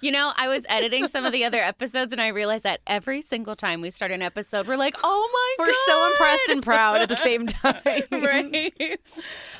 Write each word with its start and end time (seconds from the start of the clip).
You 0.00 0.12
know, 0.12 0.30
I 0.36 0.46
was 0.46 0.64
editing 0.68 1.08
some 1.08 1.24
of 1.26 1.32
the 1.32 1.44
other 1.44 1.58
episodes 1.60 2.12
and 2.12 2.20
I 2.22 2.28
realized 2.28 2.62
that 2.62 2.78
every 2.86 3.20
single 3.20 3.56
time 3.56 3.80
we 3.80 3.90
start 3.90 4.12
an 4.12 4.22
episode, 4.22 4.68
we're 4.68 4.76
like, 4.76 4.94
oh 5.02 5.30
my 5.32 5.54
god 5.64 5.68
We're 5.68 5.72
God. 5.72 5.86
so 5.88 6.10
impressed 6.12 6.48
and 6.50 6.62
proud 6.62 7.00
at 7.00 7.08
the 7.08 7.16
same 7.16 7.46
time. 7.48 7.80
right. 8.12 9.00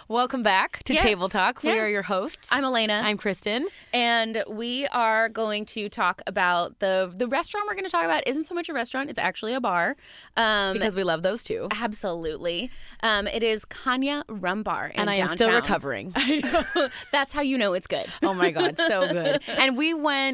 Welcome 0.06 0.45
back 0.45 0.85
to 0.85 0.95
Yeah. 0.95 1.03
Table 1.03 1.29
Talk. 1.29 1.64
We 1.64 1.71
Yeah. 1.71 1.79
are 1.82 1.88
your 1.88 2.03
hosts. 2.03 2.46
I'm 2.53 2.62
Elena. 2.62 3.03
I'm 3.04 3.16
Christen. 3.16 3.66
and 3.93 4.45
we 4.48 4.87
are 4.87 5.29
going 5.29 5.64
to 5.66 5.88
talk 5.88 6.22
about 6.29 6.79
the 6.79 7.12
the 7.16 7.27
restaurant 7.27 7.66
we're 7.66 7.75
going 7.75 7.86
to 7.86 7.91
talk 7.91 8.05
about 8.05 8.23
isn't 8.29 8.45
so 8.45 8.55
much 8.55 8.68
a 8.68 8.73
restaurant, 8.73 9.11
it's 9.11 9.18
actually 9.18 9.55
a 9.55 9.61
bar. 9.61 9.96
Um, 10.36 10.75
Because 10.75 10.95
we 10.95 11.02
love 11.02 11.23
those 11.25 11.43
two. 11.43 11.66
absolutely. 11.73 12.70
Um, 13.02 13.27
it 13.27 13.43
is 13.43 13.64
Cana 13.64 14.25
Rum 14.29 14.62
Bar 14.62 14.86
in 14.86 15.00
And 15.00 15.11
I 15.11 15.16
am 15.16 15.27
still 15.29 15.50
recovering. 15.50 16.14
That's 17.11 17.32
how 17.32 17.43
you 17.43 17.59
know 17.59 17.73
it's 17.73 17.89
good. 17.89 18.07
Oh 18.23 18.34
my 18.34 18.52
God, 18.52 18.77
so 18.79 19.12
good. 19.12 19.43
And 19.59 19.77
we 19.77 19.95
went 19.95 20.27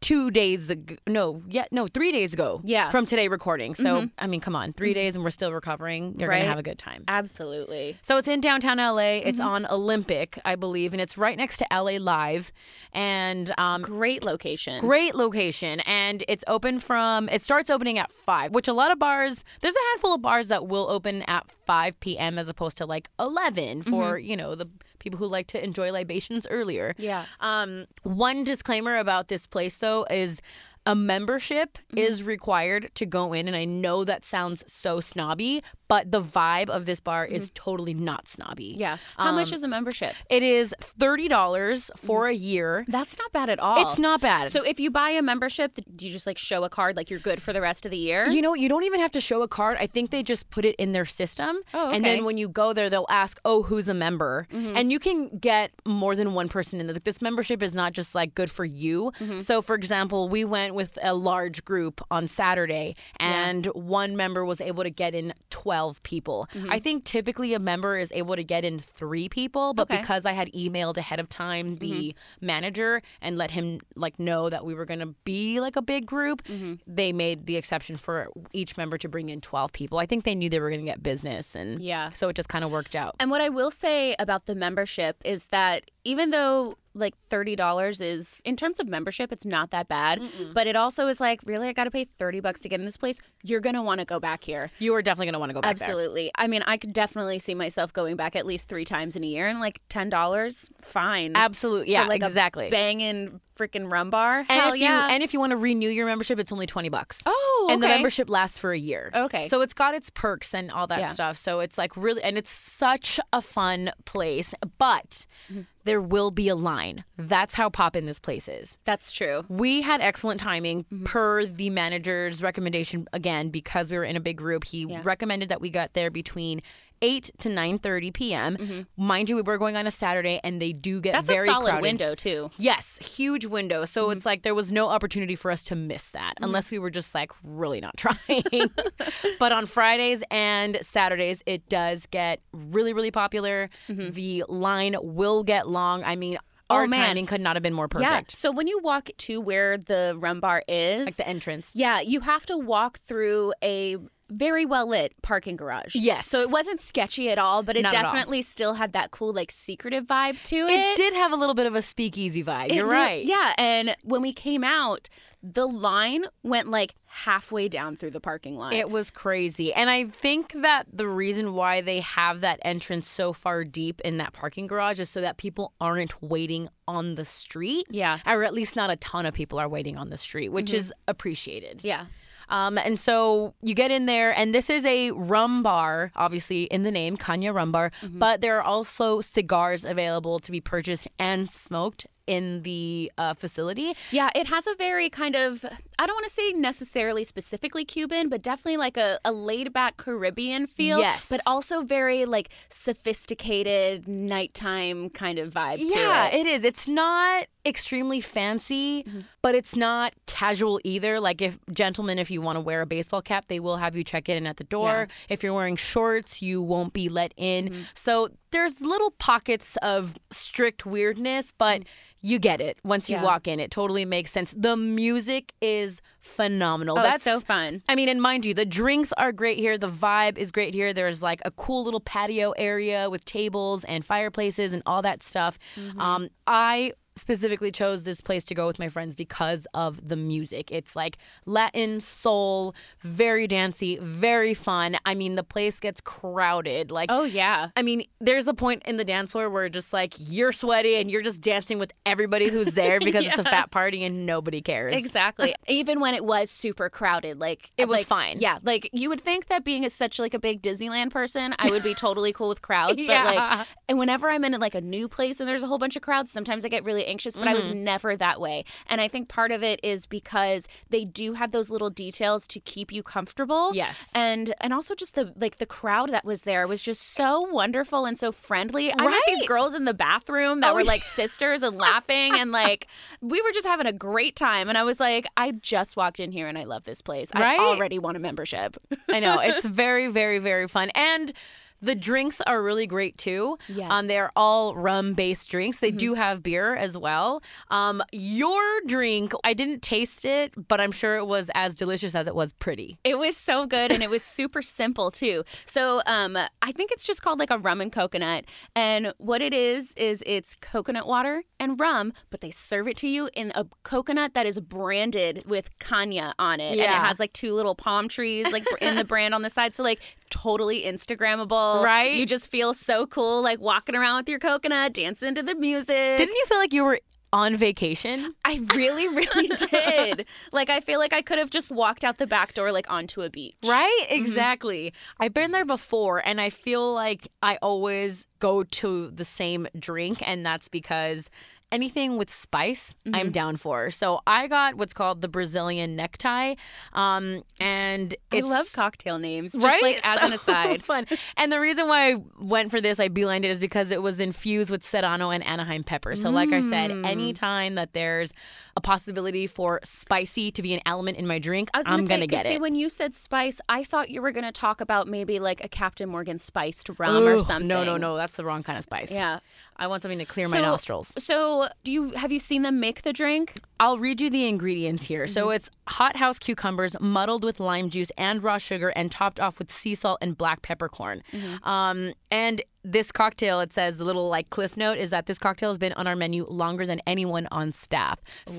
two 0.00 0.30
days 0.30 0.70
ago. 0.70 0.96
No, 1.06 1.42
yeah, 1.48 1.64
no, 1.72 1.86
three 1.86 2.12
days 2.12 2.32
ago. 2.32 2.60
Yeah. 2.64 2.82
Mm-hmm. 2.84 2.90
From 2.92 3.06
today 3.06 3.28
recording. 3.28 3.74
So, 3.74 4.08
I 4.18 4.26
mean, 4.26 4.40
come 4.40 4.54
on, 4.54 4.72
3 4.72 4.94
days 4.94 5.14
and 5.14 5.24
we're 5.24 5.30
still 5.30 5.52
recovering. 5.52 6.14
You're 6.18 6.28
going 6.28 6.42
to 6.42 6.48
have 6.48 6.58
a 6.58 6.62
good 6.62 6.78
time. 6.78 7.04
Absolutely. 7.08 7.96
So 8.02 8.16
it's 8.18 8.28
in 8.28 8.40
downtown 8.40 8.78
LA. 8.78 9.20
It's 9.24 9.38
Mm-hmm. 9.38 9.48
on 9.48 9.66
Olympic, 9.70 10.38
I 10.44 10.54
believe, 10.56 10.92
and 10.92 11.00
it's 11.00 11.16
right 11.16 11.36
next 11.36 11.58
to 11.58 11.66
LA 11.72 11.98
Live. 11.98 12.52
And 12.92 13.52
um, 13.58 13.82
Great 13.82 14.22
location. 14.24 14.80
great 14.80 15.14
location. 15.14 15.80
And 15.80 16.24
it's 16.28 16.44
open 16.48 16.80
from, 16.80 17.28
it 17.28 17.42
starts 17.42 17.70
opening 17.70 17.98
at 17.98 18.10
5, 18.10 18.52
which 18.52 18.68
a 18.68 18.72
lot 18.72 18.90
of 18.90 18.98
bars, 18.98 19.44
there's 19.60 19.74
a 19.74 19.84
handful 19.92 20.14
of 20.14 20.22
bars 20.22 20.48
that 20.48 20.66
will 20.66 20.88
open 20.90 21.22
at 21.28 21.48
5 21.48 22.00
p.m. 22.00 22.38
as 22.38 22.48
opposed 22.48 22.76
to 22.78 22.86
like 22.86 23.08
11 23.20 23.82
for, 23.84 24.18
you 24.18 24.36
know, 24.36 24.54
the 24.54 24.68
people 24.98 25.18
who 25.18 25.26
like 25.26 25.46
to 25.48 25.62
enjoy 25.62 25.90
libations 25.92 26.46
earlier. 26.50 26.94
Yeah. 26.98 27.24
Um, 27.40 27.86
one 28.02 28.44
disclaimer 28.44 28.96
about 28.96 29.28
this 29.28 29.46
place 29.46 29.76
though 29.78 30.06
is 30.10 30.40
a 30.86 30.94
membership 30.94 31.78
Mm-hmm. 31.88 31.98
is 31.98 32.22
required 32.22 32.90
to 32.94 33.06
go 33.06 33.32
in, 33.32 33.46
and 33.48 33.56
I 33.56 33.64
know 33.64 34.04
that 34.04 34.24
sounds 34.24 34.62
so 34.70 35.00
snobby, 35.00 35.62
but 35.88 36.10
the 36.12 36.22
vibe 36.22 36.68
of 36.68 36.86
this 36.86 37.00
bar 37.00 37.24
is 37.24 37.50
totally 37.54 37.94
not 37.94 38.28
snobby. 38.28 38.70
Mm-hmm. 38.72 38.80
Yeah. 38.80 38.96
How 39.16 39.32
much 39.32 39.48
Um, 39.48 39.54
is 39.54 39.62
a 39.62 39.68
membership? 39.68 40.14
It 40.30 40.42
is 40.42 40.74
thirty 40.80 41.28
dollars 41.28 41.90
for 41.96 42.26
a 42.28 42.34
year. 42.34 42.84
That's 42.88 43.18
not 43.18 43.32
bad 43.32 43.48
at 43.50 43.58
all. 43.58 43.80
It's 43.88 43.98
not 43.98 44.20
bad. 44.20 44.50
So 44.50 44.62
if 44.64 44.78
you 44.78 44.90
buy 44.90 45.10
a 45.10 45.22
membership, 45.22 45.78
do 45.96 46.06
you 46.06 46.12
just 46.12 46.26
like 46.26 46.38
show 46.38 46.62
a 46.64 46.68
card 46.68 46.96
like 46.96 47.10
you're 47.10 47.18
good 47.20 47.40
for 47.42 47.52
the 47.52 47.60
rest 47.60 47.84
of 47.86 47.90
the 47.90 47.96
year? 47.98 48.28
You 48.28 48.42
know, 48.42 48.54
you 48.54 48.68
don't 48.68 48.84
even 48.84 49.00
have 49.00 49.12
to 49.12 49.20
show 49.20 49.42
a 49.42 49.48
card. 49.48 49.78
I 49.80 49.86
think 49.86 50.10
they 50.10 50.22
just 50.22 50.50
put 50.50 50.64
it 50.64 50.74
in 50.76 50.92
their 50.92 51.04
system. 51.04 51.58
Oh, 51.74 51.90
And 51.90 52.04
then 52.04 52.24
when 52.24 52.38
you 52.38 52.48
go 52.48 52.72
there, 52.72 52.90
they'll 52.90 53.06
ask, 53.10 53.40
oh, 53.44 53.62
who's 53.62 53.88
a 53.88 53.94
member? 53.94 54.46
Mm-hmm. 54.52 54.76
And 54.76 54.92
you 54.92 54.98
can 54.98 55.28
get 55.38 55.70
more 55.86 56.14
than 56.14 56.34
one 56.34 56.48
person 56.48 56.80
in 56.80 56.86
there. 56.86 56.94
Like, 56.94 57.04
This 57.04 57.22
membership 57.22 57.62
is 57.62 57.74
not 57.74 57.92
just 57.94 58.14
like 58.14 58.34
good 58.34 58.50
for 58.50 58.64
you. 58.64 59.12
Mm-hmm. 59.20 59.38
So, 59.38 59.62
for 59.62 59.74
example, 59.74 60.28
we 60.28 60.44
went 60.44 60.74
with 60.74 60.98
a 61.02 61.14
large 61.14 61.64
group 61.64 62.00
on 62.10 62.28
Saturday, 62.28 62.94
and 63.18 63.66
one 63.66 64.16
member 64.16 64.44
was 64.44 64.60
able 64.60 64.82
to 64.84 64.90
get 64.90 65.14
in 65.14 65.32
12 65.78 66.02
people. 66.02 66.48
I 66.68 66.78
think 66.80 67.04
typically 67.04 67.54
a 67.54 67.58
member 67.60 67.96
is 67.96 68.10
able 68.12 68.34
to 68.36 68.42
get 68.44 68.64
in 68.64 68.78
three 68.78 69.28
people, 69.28 69.74
but 69.74 69.88
Mm-hmm. 69.88 69.94
Okay. 69.94 70.02
because 70.02 70.26
I 70.26 70.32
had 70.32 70.52
emailed 70.52 70.96
ahead 70.96 71.20
of 71.20 71.28
time 71.28 71.76
the 71.76 72.14
manager 72.40 73.00
and 73.22 73.38
let 73.38 73.52
him 73.52 73.80
like 73.94 74.18
know 74.18 74.50
that 74.50 74.64
we 74.66 74.74
were 74.74 74.84
going 74.84 75.00
to 75.00 75.14
be 75.24 75.60
like 75.60 75.76
a 75.76 75.82
big 75.82 76.04
group, 76.06 76.42
Mm-hmm. 76.44 76.74
they 76.86 77.12
made 77.12 77.46
the 77.46 77.56
exception 77.56 77.96
for 77.96 78.28
each 78.52 78.76
member 78.76 78.98
to 78.98 79.08
bring 79.08 79.28
in 79.30 79.40
12 79.40 79.72
people. 79.72 79.98
I 79.98 80.06
think 80.06 80.24
they 80.24 80.34
knew 80.34 80.48
they 80.50 80.60
were 80.60 80.68
going 80.70 80.80
to 80.80 80.86
get 80.86 81.02
business 81.02 81.54
and 81.54 81.80
Yeah. 81.80 82.12
so 82.12 82.28
it 82.28 82.34
just 82.36 82.48
kind 82.48 82.64
of 82.64 82.70
worked 82.72 82.96
out. 82.96 83.14
And 83.20 83.30
what 83.30 83.40
I 83.40 83.48
will 83.48 83.70
say 83.70 84.14
about 84.18 84.46
the 84.46 84.54
membership 84.54 85.16
is 85.24 85.46
that 85.46 85.90
even 86.04 86.30
though 86.30 86.76
like 86.94 87.14
$30 87.30 88.00
is 88.00 88.40
in 88.44 88.56
terms 88.56 88.80
of 88.80 88.88
membership 88.88 89.32
it's 89.32 89.44
not 89.46 89.70
that 89.70 89.88
bad 89.88 90.20
but 90.54 90.66
it 90.66 90.76
also 90.76 91.06
is 91.08 91.20
like 91.20 91.40
really 91.44 91.68
I 91.68 91.72
got 91.72 91.84
to 91.84 91.90
pay 91.90 92.04
30 92.04 92.40
bucks 92.40 92.60
to 92.62 92.68
get 92.68 92.80
in 92.80 92.84
this 92.86 92.96
place 92.96 93.20
you're 93.42 93.60
going 93.60 93.74
to 93.76 93.82
want 93.82 94.00
to 94.00 94.04
go 94.06 94.18
back 94.18 94.42
here 94.44 94.70
You 94.78 94.94
are 94.94 95.02
definitely 95.02 95.26
going 95.26 95.34
to 95.34 95.38
want 95.38 95.50
to 95.50 95.54
go 95.54 95.60
back 95.60 95.76
there. 95.76 95.88
Absolutely. 95.88 96.30
I 96.36 96.46
mean, 96.48 96.62
I 96.66 96.76
could 96.76 96.92
definitely 96.92 97.38
see 97.38 97.54
myself 97.54 97.92
going 97.92 98.16
back 98.16 98.34
at 98.34 98.46
least 98.46 98.68
3 98.68 98.84
times 98.84 99.16
in 99.16 99.22
a 99.22 99.26
year 99.26 99.46
and 99.46 99.60
like 99.60 99.80
$10 99.90 100.70
fine. 100.80 101.32
Absolutely. 101.36 101.92
Yeah, 101.92 102.04
like 102.06 102.22
exactly. 102.22 102.68
Banging 102.70 103.40
freaking 103.56 103.90
rum 103.90 104.10
bar. 104.10 104.38
and 104.40 104.46
Hell 104.48 104.72
if 104.74 104.80
yeah. 104.80 105.06
you 105.08 105.14
and 105.14 105.22
if 105.22 105.32
you 105.32 105.40
want 105.40 105.50
to 105.50 105.56
renew 105.56 105.88
your 105.88 106.06
membership, 106.06 106.38
it's 106.38 106.52
only 106.52 106.66
20 106.66 106.88
bucks. 106.88 107.22
oh, 107.26 107.62
okay. 107.66 107.74
And 107.74 107.82
the 107.82 107.88
membership 107.88 108.28
lasts 108.28 108.58
for 108.58 108.72
a 108.72 108.78
year. 108.78 109.10
Okay. 109.14 109.48
So 109.48 109.60
it's 109.60 109.74
got 109.74 109.94
its 109.94 110.10
perks 110.10 110.54
and 110.54 110.70
all 110.70 110.86
that 110.88 111.00
Yeah. 111.00 111.10
stuff. 111.10 111.36
So 111.38 111.60
it's 111.60 111.78
like 111.78 111.96
really, 111.96 112.22
and 112.22 112.36
it's 112.38 112.50
such 112.50 113.20
a 113.32 113.40
fun 113.42 113.92
place. 114.04 114.54
But 114.78 115.26
Mm-hmm. 115.50 115.62
There 115.88 116.00
will 116.00 116.30
be 116.30 116.48
a 116.48 116.54
line. 116.54 117.04
That's 117.16 117.54
how 117.54 117.70
poppin' 117.70 118.06
this 118.06 118.20
place 118.20 118.46
is. 118.46 118.78
That's 118.84 119.10
true. 119.10 119.44
We 119.48 119.82
had 119.82 120.00
excellent 120.00 120.40
timing 120.40 120.84
Mm-hmm. 120.84 121.04
per 121.04 121.44
the 121.46 121.70
manager's 121.70 122.42
recommendation. 122.42 123.06
Again, 123.12 123.48
because 123.50 123.90
we 123.90 123.96
were 123.96 124.04
in 124.04 124.16
a 124.16 124.20
big 124.20 124.36
group, 124.36 124.64
he 124.64 124.84
Yeah. 124.84 125.00
recommended 125.02 125.48
that 125.48 125.60
we 125.60 125.70
got 125.70 125.94
there 125.94 126.10
between. 126.10 126.60
8 127.02 127.30
to 127.40 127.48
9:30 127.48 128.12
p.m. 128.14 128.86
Mind 128.96 129.28
you, 129.28 129.36
we 129.36 129.42
were 129.42 129.58
going 129.58 129.76
on 129.76 129.86
a 129.86 129.90
Saturday 129.90 130.40
and 130.44 130.60
they 130.60 130.72
do 130.72 131.00
get 131.00 131.14
Mm-hmm. 131.14 131.26
That's 131.26 131.36
very 131.38 131.48
a 131.48 131.52
solid 131.52 131.66
crowded. 131.68 131.82
window 131.82 132.14
too. 132.14 132.50
Yes, 132.58 132.98
huge 133.16 133.46
window. 133.46 133.84
So 133.84 134.04
Mm-hmm. 134.08 134.16
it's 134.18 134.26
like 134.26 134.42
there 134.42 134.54
was 134.54 134.70
no 134.72 134.88
opportunity 134.88 135.36
for 135.36 135.50
us 135.50 135.64
to 135.64 135.74
miss 135.76 136.10
that 136.10 136.34
unless 136.40 136.70
we 136.70 136.78
were 136.78 136.90
just 136.90 137.14
like 137.14 137.32
really 137.42 137.80
not 137.80 137.96
trying. 137.98 138.42
but 139.38 139.52
on 139.52 139.66
Fridays 139.66 140.22
and 140.30 140.78
Saturdays, 140.82 141.42
it 141.46 141.68
does 141.68 142.06
get 142.10 142.40
really, 142.52 142.92
really 142.92 143.10
popular. 143.10 143.70
The 143.88 144.44
line 144.48 144.96
will 145.00 145.42
get 145.44 145.68
long. 145.68 146.04
I 146.04 146.16
mean, 146.16 146.38
our 146.70 146.82
Mm-hmm. 146.84 146.92
Oh, 146.92 146.96
man. 146.98 147.06
timing 147.06 147.26
could 147.26 147.40
not 147.40 147.56
have 147.56 147.62
been 147.62 147.72
more 147.72 147.88
perfect. 147.88 148.10
Yeah. 148.10 148.22
So 148.36 148.52
when 148.52 148.66
you 148.66 148.78
walk 148.80 149.08
to 149.18 149.40
where 149.40 149.78
the 149.78 150.14
rum 150.18 150.38
bar 150.40 150.62
is, 150.68 151.06
Like 151.06 151.16
the 151.16 151.26
entrance. 151.26 151.72
yeah, 151.74 152.00
you 152.00 152.20
have 152.20 152.44
to 152.44 152.58
walk 152.58 152.98
through 152.98 153.54
a 153.64 153.96
very 154.30 154.64
well 154.64 154.88
lit 154.88 155.14
parking 155.22 155.56
garage. 155.56 155.94
Yes. 155.94 156.26
So 156.26 156.40
it 156.40 156.50
wasn't 156.50 156.80
sketchy 156.80 157.30
at 157.30 157.38
all, 157.38 157.62
but 157.62 157.76
it 157.76 157.82
Not 157.82 157.92
definitely 157.92 158.42
still 158.42 158.74
had 158.74 158.92
that 158.92 159.10
cool 159.10 159.32
like 159.32 159.50
secretive 159.50 160.04
vibe 160.06 160.42
to 160.44 160.56
it. 160.56 160.70
It 160.70 160.96
did 160.96 161.14
have 161.14 161.32
a 161.32 161.36
little 161.36 161.54
bit 161.54 161.66
of 161.66 161.74
a 161.74 161.82
speakeasy 161.82 162.44
vibe. 162.44 162.68
It 162.68 162.74
You're 162.74 162.86
re- 162.86 162.96
right. 162.96 163.24
Yeah, 163.24 163.54
and 163.56 163.96
when 164.02 164.22
we 164.22 164.32
came 164.32 164.64
out, 164.64 165.08
the 165.42 165.66
line 165.66 166.24
went 166.42 166.68
like 166.68 166.94
halfway 167.06 167.68
down 167.68 167.96
through 167.96 168.10
the 168.10 168.20
parking 168.20 168.56
lot. 168.56 168.72
It 168.72 168.90
was 168.90 169.10
crazy. 169.10 169.72
And 169.72 169.88
I 169.88 170.04
think 170.04 170.52
that 170.52 170.86
the 170.92 171.06
reason 171.06 171.54
why 171.54 171.80
they 171.80 172.00
have 172.00 172.40
that 172.40 172.58
entrance 172.62 173.08
so 173.08 173.32
far 173.32 173.64
deep 173.64 174.00
in 174.00 174.18
that 174.18 174.32
parking 174.32 174.66
garage 174.66 174.98
is 174.98 175.08
so 175.08 175.20
that 175.20 175.36
people 175.36 175.72
aren't 175.80 176.20
waiting 176.20 176.68
on 176.88 177.14
the 177.14 177.24
street. 177.24 177.86
Yeah. 177.88 178.18
Or 178.26 178.42
at 178.42 178.52
least 178.52 178.74
not 178.74 178.90
a 178.90 178.96
ton 178.96 179.26
of 179.26 179.34
people 179.34 179.60
are 179.60 179.68
waiting 179.68 179.96
on 179.96 180.10
the 180.10 180.16
street, 180.16 180.48
which 180.48 180.66
mm-hmm. 180.66 180.76
is 180.76 180.92
appreciated. 181.06 181.82
yeah. 181.84 182.06
Um, 182.48 182.78
and 182.78 182.98
so 182.98 183.54
you 183.62 183.74
get 183.74 183.90
in 183.90 184.06
there, 184.06 184.32
and 184.32 184.54
this 184.54 184.70
is 184.70 184.86
a 184.86 185.10
rum 185.12 185.62
bar, 185.62 186.12
obviously 186.16 186.64
in 186.64 186.82
the 186.82 186.90
name, 186.90 187.16
Cana 187.16 187.52
Rum 187.52 187.72
Bar, 187.72 187.92
but 188.02 188.40
there 188.40 188.58
are 188.58 188.62
also 188.62 189.20
cigars 189.20 189.84
available 189.84 190.38
to 190.40 190.50
be 190.50 190.60
purchased 190.60 191.08
and 191.18 191.50
smoked 191.50 192.06
in 192.26 192.62
the 192.62 193.10
uh, 193.16 193.34
facility. 193.34 193.94
Yeah, 194.10 194.30
it 194.34 194.46
has 194.48 194.66
a 194.66 194.74
very 194.74 195.08
kind 195.08 195.34
of, 195.34 195.64
I 195.98 196.06
don't 196.06 196.14
want 196.14 196.26
to 196.26 196.32
say 196.32 196.52
necessarily 196.52 197.24
specifically 197.24 197.84
Cuban, 197.84 198.28
but 198.28 198.42
definitely 198.42 198.76
like 198.76 198.96
a, 198.96 199.18
a 199.24 199.32
laid 199.32 199.72
back 199.72 199.96
Caribbean 199.96 200.66
feel. 200.66 201.00
Yes. 201.00 201.28
But 201.28 201.40
also 201.46 201.82
very 201.82 202.24
like 202.24 202.50
sophisticated 202.68 204.06
nighttime 204.06 205.10
kind 205.10 205.38
of 205.38 205.52
vibe 205.52 205.78
Yeah, 205.78 206.28
to 206.30 206.36
it. 206.36 206.40
it 206.40 206.46
is. 206.46 206.64
It's 206.64 206.86
not 206.86 207.46
extremely 207.66 208.20
fancy, 208.20 209.02
mm-hmm. 209.02 209.20
but 209.42 209.54
it's 209.54 209.74
not 209.76 210.14
casual 210.26 210.80
either. 210.84 211.18
Like 211.20 211.42
if 211.42 211.58
gentlemen, 211.72 212.18
if 212.18 212.30
you 212.30 212.40
want 212.40 212.56
to 212.56 212.60
wear 212.60 212.80
a 212.82 212.86
baseball 212.86 213.22
cap, 213.22 213.46
they 213.48 213.60
will 213.60 213.78
have 213.78 213.96
you 213.96 214.04
check 214.04 214.28
in 214.28 214.46
at 214.46 214.56
the 214.56 214.64
door. 214.64 215.08
If 215.28 215.42
you're 215.42 215.54
wearing 215.54 215.76
shorts, 215.76 216.40
you 216.42 216.62
won't 216.62 216.92
be 216.92 217.08
let 217.08 217.32
in. 217.36 217.70
Mm-hmm. 217.70 217.80
So 217.94 218.28
there's 218.50 218.80
little 218.80 219.10
pockets 219.12 219.76
of 219.82 220.14
strict 220.30 220.86
weirdness, 220.86 221.52
but 221.58 221.82
mm. 221.82 221.86
you 222.22 222.38
get 222.38 222.60
it 222.60 222.78
once 222.82 223.10
you 223.10 223.16
Yeah. 223.16 223.24
walk 223.24 223.46
in. 223.46 223.60
It 223.60 223.70
totally 223.70 224.04
makes 224.06 224.30
sense. 224.30 224.54
The 224.56 224.76
music 224.76 225.52
is 225.60 225.87
phenomenal. 226.20 226.98
Oh, 226.98 227.02
That's 227.02 227.22
so 227.22 227.40
fun. 227.40 227.82
I 227.88 227.94
mean, 227.94 228.08
and 228.08 228.20
mind 228.20 228.44
you, 228.44 228.54
the 228.54 228.66
drinks 228.66 229.12
are 229.14 229.32
great 229.32 229.58
here. 229.58 229.78
The 229.78 229.90
vibe 229.90 230.38
is 230.38 230.50
great 230.50 230.74
here. 230.74 230.92
There's 230.92 231.22
like 231.22 231.40
a 231.44 231.50
cool 231.50 231.84
little 231.84 232.00
patio 232.00 232.52
area 232.52 233.10
with 233.10 233.24
tables 233.24 233.84
and 233.84 234.04
fireplaces 234.04 234.72
and 234.72 234.82
all 234.86 235.02
that 235.02 235.22
stuff. 235.22 235.58
Mm-hmm. 235.76 236.00
Um, 236.00 236.28
I 236.46 236.92
specifically 237.18 237.70
chose 237.72 238.04
this 238.04 238.20
place 238.20 238.44
to 238.46 238.54
go 238.54 238.66
with 238.66 238.78
my 238.78 238.88
friends 238.88 239.14
because 239.16 239.66
of 239.74 240.08
the 240.08 240.16
music. 240.16 240.70
It's 240.72 240.94
like 240.96 241.18
Latin 241.46 242.00
soul, 242.00 242.74
very 243.02 243.46
dancey, 243.46 243.98
very 244.00 244.54
fun. 244.54 244.96
I 245.04 245.14
mean, 245.14 245.34
the 245.34 245.42
place 245.44 245.80
gets 245.80 246.00
crowded. 246.00 246.90
Like, 246.90 247.10
Oh, 247.10 247.24
yeah. 247.24 247.70
I 247.76 247.82
mean, 247.82 248.04
there's 248.20 248.48
a 248.48 248.54
point 248.54 248.82
in 248.86 248.96
the 248.96 249.04
dance 249.04 249.32
floor 249.32 249.50
where 249.50 249.68
just 249.68 249.92
like 249.92 250.14
you're 250.18 250.52
sweaty 250.52 250.96
and 250.96 251.10
you're 251.10 251.22
just 251.22 251.40
dancing 251.40 251.78
with 251.78 251.92
everybody 252.06 252.48
who's 252.48 252.74
there 252.74 252.98
because 253.04 253.24
it's 253.24 253.38
a 253.38 253.44
fat 253.44 253.70
party 253.70 254.04
and 254.04 254.26
nobody 254.26 254.60
cares. 254.60 254.96
Exactly. 254.96 255.54
Even 255.68 256.00
when 256.00 256.14
it 256.14 256.24
was 256.24 256.50
super 256.50 256.88
crowded, 256.88 257.40
like 257.40 257.70
It 257.76 257.88
was 257.88 257.98
like- 257.98 258.06
fine. 258.06 258.38
Yeah, 258.40 258.58
like 258.62 258.88
you 258.92 259.08
would 259.08 259.20
think 259.20 259.46
that 259.46 259.64
being 259.64 259.84
a, 259.84 259.90
such 259.90 260.18
like 260.18 260.34
a 260.34 260.38
big 260.38 260.62
Disneyland 260.62 261.10
person, 261.10 261.54
I 261.58 261.70
would 261.70 261.82
be 261.82 261.94
totally 261.94 262.32
cool 262.32 262.48
with 262.48 262.62
crowds. 262.62 262.96
But 263.04 263.12
Yeah. 263.18 263.24
like, 263.24 263.66
and 263.88 263.98
whenever 263.98 264.30
I'm 264.30 264.44
in 264.44 264.52
like 264.60 264.74
a 264.74 264.80
new 264.80 265.08
place 265.08 265.40
and 265.40 265.48
there's 265.48 265.62
a 265.62 265.66
whole 265.66 265.78
bunch 265.78 265.96
of 265.96 266.02
crowds, 266.02 266.30
sometimes 266.30 266.64
I 266.64 266.68
get 266.68 266.84
really 266.84 267.02
anxious, 267.08 267.36
but 267.36 267.48
I 267.48 267.54
was 267.54 267.68
Mm-hmm. 267.70 267.84
never 267.84 268.16
that 268.16 268.40
way. 268.40 268.64
And 268.86 269.00
I 269.00 269.08
think 269.08 269.28
part 269.28 269.50
of 269.52 269.62
it 269.62 269.80
is 269.82 270.06
because 270.06 270.68
they 270.90 271.04
do 271.04 271.32
have 271.34 271.50
those 271.50 271.70
little 271.70 271.90
details 271.90 272.46
to 272.48 272.60
keep 272.60 272.92
you 272.92 273.02
comfortable. 273.02 273.74
Yes. 273.74 274.10
And 274.14 274.54
and 274.60 274.72
also 274.72 274.94
just 274.94 275.14
the 275.14 275.32
like 275.36 275.56
the 275.56 275.66
crowd 275.66 276.10
that 276.12 276.24
was 276.24 276.42
there 276.42 276.66
was 276.68 276.80
just 276.82 277.02
so 277.14 277.40
wonderful 277.40 278.04
and 278.04 278.18
so 278.18 278.32
friendly. 278.32 278.92
I 278.92 279.04
met 279.08 279.20
these 279.26 279.42
girls 279.46 279.74
in 279.74 279.84
the 279.84 279.94
bathroom 279.94 280.60
that 280.60 280.72
Oh, 280.72 280.74
were 280.74 280.84
like 280.84 281.02
sisters 281.02 281.62
and 281.62 281.76
laughing 281.76 282.32
and 282.38 282.52
like 282.52 282.86
we 283.20 283.40
were 283.42 283.52
just 283.52 283.66
having 283.66 283.86
a 283.86 283.92
great 283.92 284.36
time. 284.36 284.68
And 284.68 284.76
I 284.78 284.84
was 284.84 285.00
like, 285.00 285.26
I 285.36 285.52
just 285.52 285.96
walked 285.96 286.20
in 286.20 286.30
here 286.32 286.46
and 286.48 286.56
I 286.58 286.64
love 286.64 286.84
this 286.84 287.02
place. 287.02 287.30
Right? 287.34 287.58
I 287.60 287.64
already 287.64 287.98
want 287.98 288.16
a 288.16 288.20
membership. 288.20 288.76
I 289.10 289.20
know 289.20 289.38
it's 289.42 289.64
very, 289.66 290.08
very, 290.08 290.38
very 290.38 290.68
fun, 290.68 290.90
and 290.94 291.32
the 291.80 291.94
drinks 291.94 292.40
are 292.42 292.62
really 292.62 292.86
great 292.86 293.18
too. 293.18 293.58
Yes. 293.68 293.78
Mm-hmm. 293.78 293.90
um, 293.90 294.06
they're 294.06 294.32
all 294.36 294.74
rum-based 294.74 295.50
drinks. 295.50 295.80
They 295.80 295.90
do 295.90 296.14
have 296.14 296.42
beer 296.42 296.74
as 296.74 296.96
well. 296.96 297.42
Um, 297.70 298.02
your 298.12 298.62
drink, 298.86 299.32
I 299.44 299.54
didn't 299.54 299.82
taste 299.82 300.24
it, 300.24 300.52
but 300.68 300.80
I'm 300.80 300.92
sure 300.92 301.16
it 301.16 301.26
was 301.26 301.50
as 301.54 301.74
delicious 301.74 302.14
as 302.14 302.26
it 302.26 302.34
was 302.34 302.52
pretty. 302.52 302.98
It 303.04 303.18
was 303.18 303.36
so 303.36 303.66
good 303.66 303.92
and 303.92 304.02
it 304.02 304.10
was 304.10 304.22
super 304.22 304.62
simple 304.62 305.10
too. 305.10 305.44
So 305.64 306.02
um, 306.06 306.36
I 306.62 306.72
think 306.72 306.90
it's 306.92 307.04
just 307.04 307.22
called 307.22 307.38
like 307.38 307.50
a 307.50 307.58
rum 307.58 307.80
and 307.80 307.92
coconut. 307.92 308.44
And 308.74 309.12
what 309.18 309.42
it 309.42 309.54
is, 309.54 309.92
is 309.94 310.22
it's 310.26 310.54
coconut 310.56 311.06
water 311.06 311.42
and 311.60 311.78
rum, 311.78 312.12
but 312.30 312.40
they 312.40 312.50
serve 312.50 312.88
it 312.88 312.96
to 312.98 313.08
you 313.08 313.28
in 313.34 313.52
a 313.54 313.66
coconut 313.82 314.34
that 314.34 314.46
is 314.46 314.60
branded 314.60 315.44
with 315.46 315.78
Cana 315.78 316.34
on 316.38 316.60
it. 316.60 316.72
And 316.72 316.80
it 316.80 316.98
has 317.06 317.20
like 317.20 317.32
two 317.32 317.54
little 317.54 317.74
palm 317.74 318.08
trees 318.08 318.50
like 318.52 318.66
in 318.80 318.96
the 318.96 319.04
brand 319.08 319.34
on 319.34 319.42
the 319.42 319.50
side. 319.50 319.74
So 319.74 319.82
like 319.82 320.00
totally 320.42 320.82
Instagrammable. 320.82 321.82
Right? 321.82 322.14
You 322.14 322.26
just 322.26 322.50
feel 322.50 322.74
so 322.74 323.06
cool 323.06 323.42
like 323.42 323.60
walking 323.60 323.94
around 323.94 324.18
with 324.18 324.28
your 324.28 324.38
coconut, 324.38 324.92
dancing 324.94 325.34
to 325.34 325.42
the 325.42 325.54
music. 325.54 326.18
Didn't 326.18 326.34
you 326.34 326.46
feel 326.46 326.58
like 326.58 326.72
you 326.72 326.84
were 326.84 327.00
on 327.32 327.56
vacation? 327.56 328.30
I 328.44 328.60
really, 328.74 329.08
really 329.08 329.48
did. 329.70 330.26
Like 330.52 330.70
I 330.70 330.80
feel 330.80 330.98
like 330.98 331.12
I 331.12 331.22
could 331.22 331.38
have 331.38 331.50
just 331.50 331.70
walked 331.70 332.04
out 332.04 332.18
the 332.18 332.26
back 332.26 332.54
door 332.54 332.72
like 332.72 332.90
onto 332.90 333.22
a 333.22 333.30
beach. 333.30 333.56
Right? 333.66 334.06
Mm-hmm. 334.10 334.20
Exactly. 334.20 334.92
I've 335.20 335.34
been 335.34 335.50
there 335.50 335.64
before 335.64 336.26
and 336.26 336.40
I 336.40 336.50
feel 336.50 336.92
like 336.94 337.28
I 337.42 337.58
always 337.60 338.26
go 338.38 338.62
to 338.64 339.10
the 339.10 339.24
same 339.24 339.68
drink 339.78 340.26
and 340.26 340.44
that's 340.44 340.68
because 340.68 341.30
anything 341.70 342.16
with 342.16 342.30
spice 342.30 342.94
I'm 343.12 343.30
down 343.30 343.56
for. 343.56 343.90
So 343.90 344.20
I 344.26 344.46
got 344.48 344.76
what's 344.76 344.94
called 344.94 345.20
the 345.20 345.28
Brazilian 345.28 345.96
necktie. 345.96 346.54
Um 346.94 347.42
and 347.60 348.14
I 348.32 348.40
love 348.40 348.72
cocktail 348.72 349.18
names. 349.18 349.52
Just 349.52 349.64
right? 349.64 349.82
like 349.82 350.00
as 350.02 350.22
an 350.26 350.32
aside. 350.32 350.82
fun. 350.82 351.06
And 351.36 351.52
the 351.52 351.60
reason 351.60 351.86
why 351.88 352.12
I 352.12 352.16
went 352.40 352.70
for 352.70 352.80
this, 352.80 352.98
I 352.98 353.08
beelined 353.08 353.44
it, 353.44 353.50
is 353.50 353.60
because 353.60 353.90
it 353.90 354.02
was 354.02 354.18
infused 354.20 354.70
with 354.70 354.84
Serrano 354.84 355.30
and 355.30 355.44
Anaheim 355.44 355.84
pepper. 355.84 356.14
So, 356.16 356.30
like 356.30 356.52
I 356.52 356.60
said, 356.60 356.90
Mm. 356.90 357.04
anytime 357.06 357.74
that 357.74 357.92
there's 357.92 358.32
a 358.76 358.80
possibility 358.80 359.46
for 359.46 359.80
spicy 359.84 360.50
to 360.52 360.62
be 360.62 360.72
an 360.72 360.80
element 360.86 361.18
in 361.18 361.26
my 361.26 361.38
drink, 361.38 361.68
I 361.74 361.78
was 361.78 361.86
gonna 361.86 361.98
I'm 361.98 362.02
say, 362.06 362.14
gonna 362.14 362.26
get 362.28 362.46
see, 362.46 362.54
it. 362.54 362.60
when 362.60 362.74
you 362.76 362.88
said 362.88 363.14
spice, 363.14 363.60
I 363.68 363.84
thought 363.84 364.08
you 364.08 364.22
were 364.22 364.30
gonna 364.32 364.52
talk 364.52 364.80
about 364.80 365.06
maybe 365.08 365.38
like 365.38 365.62
a 365.62 365.68
Captain 365.68 366.08
Morgan 366.08 366.38
spiced 366.38 366.88
rum 366.98 367.26
or 367.26 367.42
something. 367.42 367.68
No, 367.68 367.84
no, 367.84 367.96
no, 367.98 368.16
that's 368.16 368.36
the 368.36 368.44
wrong 368.44 368.62
kind 368.62 368.78
of 368.78 368.84
spice. 368.84 369.10
Yeah. 369.10 369.40
I 369.78 369.86
want 369.86 370.02
something 370.02 370.18
to 370.18 370.24
clear 370.24 370.48
my 370.48 370.60
nostrils. 370.60 371.12
So, 371.18 371.68
do 371.84 371.92
you 371.92 372.10
have 372.10 372.32
you 372.32 372.38
seen 372.38 372.62
them 372.62 372.80
make 372.80 373.02
the 373.02 373.12
drink? 373.12 373.54
I'll 373.80 373.98
read 373.98 374.20
you 374.20 374.30
the 374.30 374.46
ingredients 374.46 375.04
here. 375.04 375.26
So 375.26 375.46
mm-hmm. 375.46 375.56
it's 375.56 375.70
hothouse 375.88 376.38
cucumbers 376.38 376.96
muddled 377.00 377.44
with 377.44 377.60
lime 377.60 377.90
juice 377.90 378.10
and 378.18 378.42
raw 378.42 378.58
sugar 378.58 378.90
and 378.90 379.10
topped 379.10 379.40
off 379.40 379.58
with 379.58 379.70
sea 379.70 379.94
salt 379.94 380.18
and 380.20 380.36
black 380.36 380.62
peppercorn. 380.62 381.22
Mm-hmm. 381.32 381.68
Um, 381.68 382.14
and 382.30 382.62
this 382.84 383.12
cocktail, 383.12 383.60
it 383.60 383.72
says 383.72 383.98
the 383.98 384.04
little 384.04 384.28
like 384.28 384.50
cliff 384.50 384.76
note 384.76 384.98
is 384.98 385.10
that 385.10 385.26
this 385.26 385.38
cocktail 385.38 385.70
has 385.70 385.78
been 385.78 385.92
on 385.94 386.06
our 386.06 386.16
menu 386.16 386.46
longer 386.46 386.86
than 386.86 387.00
anyone 387.06 387.46
on 387.50 387.72
staff. 387.72 388.20
Wow. 388.46 388.52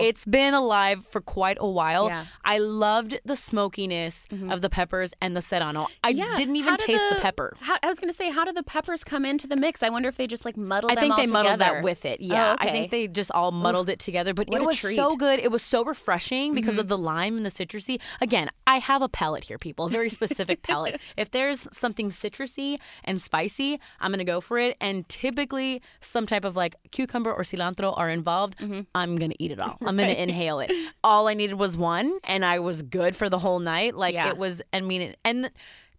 So 0.00 0.04
it's 0.04 0.24
been 0.24 0.52
alive 0.52 1.06
for 1.06 1.20
quite 1.20 1.56
a 1.60 1.68
while. 1.68 2.08
Yeah. 2.08 2.24
I 2.44 2.58
loved 2.58 3.20
the 3.24 3.36
smokiness 3.36 4.26
mm-hmm. 4.30 4.50
of 4.50 4.60
the 4.60 4.68
peppers 4.68 5.14
and 5.20 5.36
the 5.36 5.40
serrano. 5.42 5.86
I 6.02 6.10
Yeah. 6.10 6.34
didn't 6.36 6.56
even 6.56 6.76
taste 6.76 7.02
the, 7.10 7.20
pepper. 7.20 7.56
How, 7.60 7.78
I 7.82 7.88
was 7.88 7.98
gonna 7.98 8.12
say, 8.12 8.30
how 8.30 8.44
do 8.44 8.52
the 8.52 8.62
peppers 8.62 9.04
come 9.04 9.24
into 9.24 9.46
the 9.46 9.56
mix? 9.56 9.82
I 9.82 9.88
wonder 9.88 10.08
if 10.08 10.16
they 10.16 10.26
just 10.26 10.44
like 10.44 10.56
muddle 10.56 10.90
I 10.90 10.96
think 10.96 11.16
they 11.16 11.26
muddled 11.26 11.54
together. 11.54 11.76
that 11.76 11.84
with 11.84 12.04
it. 12.04 12.20
Yeah, 12.20 12.52
Oh, 12.52 12.56
I 12.58 12.70
think 12.70 12.90
they 12.90 13.06
just 13.06 13.30
all 13.30 13.52
muddled 13.52 13.88
it 13.88 13.98
together. 13.98 14.34
But 14.34 14.48
what 14.52 14.62
it 14.62 14.66
was 14.66 14.78
treat. 14.78 14.96
Mm-hmm. 14.98 15.10
so 15.10 15.16
good. 15.16 15.38
It 15.40 15.50
was 15.50 15.62
so 15.62 15.84
refreshing 15.84 16.54
because 16.54 16.78
of 16.78 16.88
the 16.88 16.98
lime 16.98 17.36
and 17.36 17.44
the 17.46 17.50
citrusy. 17.50 18.00
Again, 18.20 18.48
I 18.66 18.78
have 18.78 19.02
a 19.02 19.08
palate 19.08 19.44
here, 19.44 19.58
people. 19.58 19.86
A 19.86 19.90
very 19.90 20.08
specific 20.08 20.62
palate. 20.68 21.00
If 21.16 21.30
there's 21.30 21.68
something 21.76 22.10
citrusy 22.10 22.78
and 23.04 23.20
spicy, 23.20 23.80
I'm 24.00 24.10
gonna 24.12 24.24
go 24.24 24.40
for 24.40 24.58
it. 24.58 24.76
And 24.80 25.08
typically, 25.08 25.82
some 26.00 26.26
type 26.26 26.44
of 26.44 26.56
like 26.56 26.74
cucumber 26.90 27.32
or 27.32 27.42
cilantro 27.42 27.96
are 27.96 28.08
involved. 28.10 28.58
Mm-hmm. 28.58 28.80
I'm 28.94 29.16
gonna 29.16 29.34
eat 29.38 29.50
it 29.50 29.60
all. 29.60 29.76
I'm 29.80 29.96
gonna 29.96 30.12
inhale 30.12 30.60
it. 30.60 30.70
All 31.02 31.28
I 31.28 31.34
needed 31.34 31.54
was 31.54 31.76
one, 31.76 32.18
and 32.24 32.44
I 32.44 32.58
was 32.58 32.82
good 32.82 33.16
for 33.16 33.28
the 33.28 33.38
whole 33.38 33.58
night. 33.58 33.94
Like 33.94 34.14
Yeah. 34.14 34.28
it 34.28 34.36
was. 34.38 34.62
I 34.72 34.80
mean, 34.80 35.02
it, 35.02 35.18
and 35.24 35.50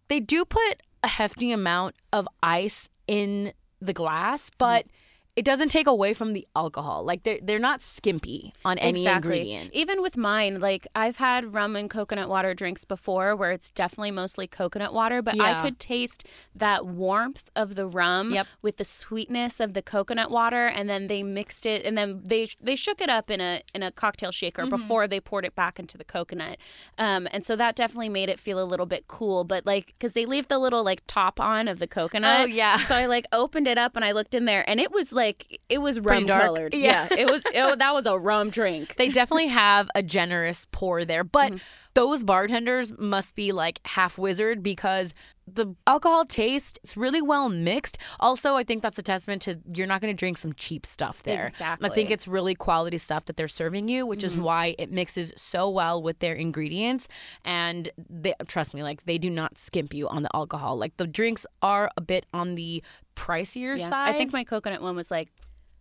they 0.08 0.20
do 0.20 0.44
put 0.44 0.82
a 1.02 1.08
hefty 1.08 1.52
amount 1.52 1.94
of 2.12 2.26
ice 2.42 2.88
in 3.06 3.52
the 3.80 3.92
glass, 3.92 4.50
but 4.58 4.86
it 5.36 5.44
doesn't 5.44 5.68
take 5.70 5.88
away 5.88 6.14
from 6.14 6.32
the 6.32 6.46
alcohol. 6.54 7.02
Like 7.04 7.24
they're 7.24 7.40
they're 7.42 7.58
not 7.58 7.82
skimpy 7.82 8.52
on 8.64 8.78
any 8.78 9.00
exactly. 9.00 9.40
ingredient. 9.40 9.74
Even 9.74 10.00
with 10.00 10.16
mine, 10.16 10.60
like 10.60 10.86
I've 10.94 11.16
had 11.16 11.52
rum 11.52 11.74
and 11.74 11.90
coconut 11.90 12.28
water 12.28 12.54
drinks 12.54 12.84
before 12.84 13.34
where 13.34 13.50
it's 13.50 13.68
definitely 13.70 14.12
mostly 14.12 14.46
coconut 14.46 14.94
water, 14.94 15.22
but 15.22 15.40
I 15.40 15.60
could 15.62 15.80
taste 15.80 16.24
that 16.54 16.86
warmth 16.86 17.50
of 17.56 17.74
the 17.74 17.84
rum 17.86 18.32
Yep. 18.32 18.46
with 18.62 18.76
the 18.76 18.84
sweetness 18.84 19.58
of 19.58 19.74
the 19.74 19.82
coconut 19.82 20.30
water 20.30 20.66
and 20.66 20.88
then 20.88 21.08
they 21.08 21.24
mixed 21.24 21.66
it 21.66 21.84
and 21.84 21.98
then 21.98 22.22
they 22.24 22.46
they 22.60 22.76
shook 22.76 23.00
it 23.00 23.08
up 23.10 23.28
in 23.28 23.40
a 23.40 23.62
in 23.74 23.82
a 23.82 23.90
cocktail 23.90 24.30
shaker 24.30 24.62
Mm-hmm. 24.62 24.70
before 24.70 25.08
they 25.08 25.18
poured 25.20 25.44
it 25.44 25.56
back 25.56 25.80
into 25.80 25.98
the 25.98 26.04
coconut. 26.04 26.58
Um 26.96 27.26
and 27.32 27.44
so 27.44 27.56
that 27.56 27.74
definitely 27.74 28.08
made 28.08 28.28
it 28.28 28.38
feel 28.38 28.62
a 28.62 28.68
little 28.72 28.86
bit 28.86 29.08
cool, 29.08 29.42
but 29.42 29.66
like 29.66 29.94
cuz 29.98 30.12
they 30.12 30.26
leave 30.26 30.46
the 30.46 30.58
little 30.60 30.84
like 30.84 31.02
top 31.08 31.40
on 31.40 31.66
of 31.66 31.80
the 31.80 31.88
coconut. 31.88 32.42
Oh, 32.42 32.44
yeah. 32.44 32.76
So 32.78 32.94
I 32.94 33.06
like 33.06 33.24
opened 33.32 33.66
it 33.66 33.78
up 33.78 33.96
and 33.96 34.04
I 34.04 34.12
looked 34.12 34.32
in 34.32 34.44
there 34.44 34.62
and 34.70 34.78
it 34.78 34.92
was 34.92 35.12
like 35.12 35.23
it 35.68 35.78
was 35.78 36.00
rum 36.00 36.26
colored. 36.26 36.74
Yeah. 36.74 37.08
Yeah, 37.10 37.18
it 37.20 37.26
was 37.30 37.42
it, 37.46 37.78
that 37.78 37.94
was 37.94 38.06
a 38.06 38.18
rum 38.18 38.50
drink. 38.50 38.96
They 38.96 39.08
definitely 39.08 39.48
have 39.48 39.88
a 39.94 40.02
generous 40.02 40.66
pour 40.72 41.04
there, 41.04 41.24
but 41.24 41.52
Mm-hmm. 41.52 41.58
those 41.94 42.22
bartenders 42.24 42.92
must 42.98 43.34
be 43.36 43.52
like 43.52 43.80
half 43.84 44.18
wizard 44.18 44.62
because 44.62 45.14
the 45.46 45.74
alcohol 45.86 46.24
taste 46.24 46.78
it's 46.82 46.96
really 46.96 47.20
well 47.20 47.50
mixed. 47.50 47.98
Also, 48.18 48.54
I 48.56 48.64
think 48.64 48.82
that's 48.82 48.98
a 48.98 49.02
testament 49.02 49.42
to 49.42 49.60
you're 49.74 49.86
not 49.86 50.00
going 50.00 50.12
to 50.14 50.18
drink 50.18 50.38
some 50.38 50.54
cheap 50.54 50.86
stuff 50.86 51.22
there. 51.22 51.42
Exactly. 51.46 51.88
I 51.90 51.92
think 51.92 52.10
it's 52.10 52.26
really 52.26 52.54
quality 52.54 52.96
stuff 52.98 53.26
that 53.26 53.36
they're 53.36 53.46
serving 53.48 53.88
you, 53.88 54.06
which 54.06 54.20
Mm-hmm. 54.24 54.38
is 54.40 54.44
why 54.44 54.74
it 54.78 54.90
mixes 54.90 55.32
so 55.36 55.68
well 55.68 56.02
with 56.02 56.18
their 56.20 56.34
ingredients. 56.34 57.08
And 57.44 57.90
they 58.08 58.34
trust 58.46 58.72
me, 58.74 58.82
like 58.82 59.04
they 59.04 59.18
do 59.18 59.28
not 59.28 59.58
skimp 59.58 59.92
you 59.92 60.08
on 60.08 60.22
the 60.22 60.30
alcohol. 60.34 60.78
Like 60.78 60.96
the 60.96 61.06
drinks 61.06 61.46
are 61.60 61.90
a 61.96 62.00
bit 62.00 62.24
on 62.32 62.54
the 62.54 62.82
pricier 63.16 63.78
Yeah. 63.78 63.88
side. 63.88 64.08
I 64.14 64.18
think 64.18 64.32
my 64.32 64.44
coconut 64.44 64.82
one 64.82 64.96
was 64.96 65.10
like 65.10 65.30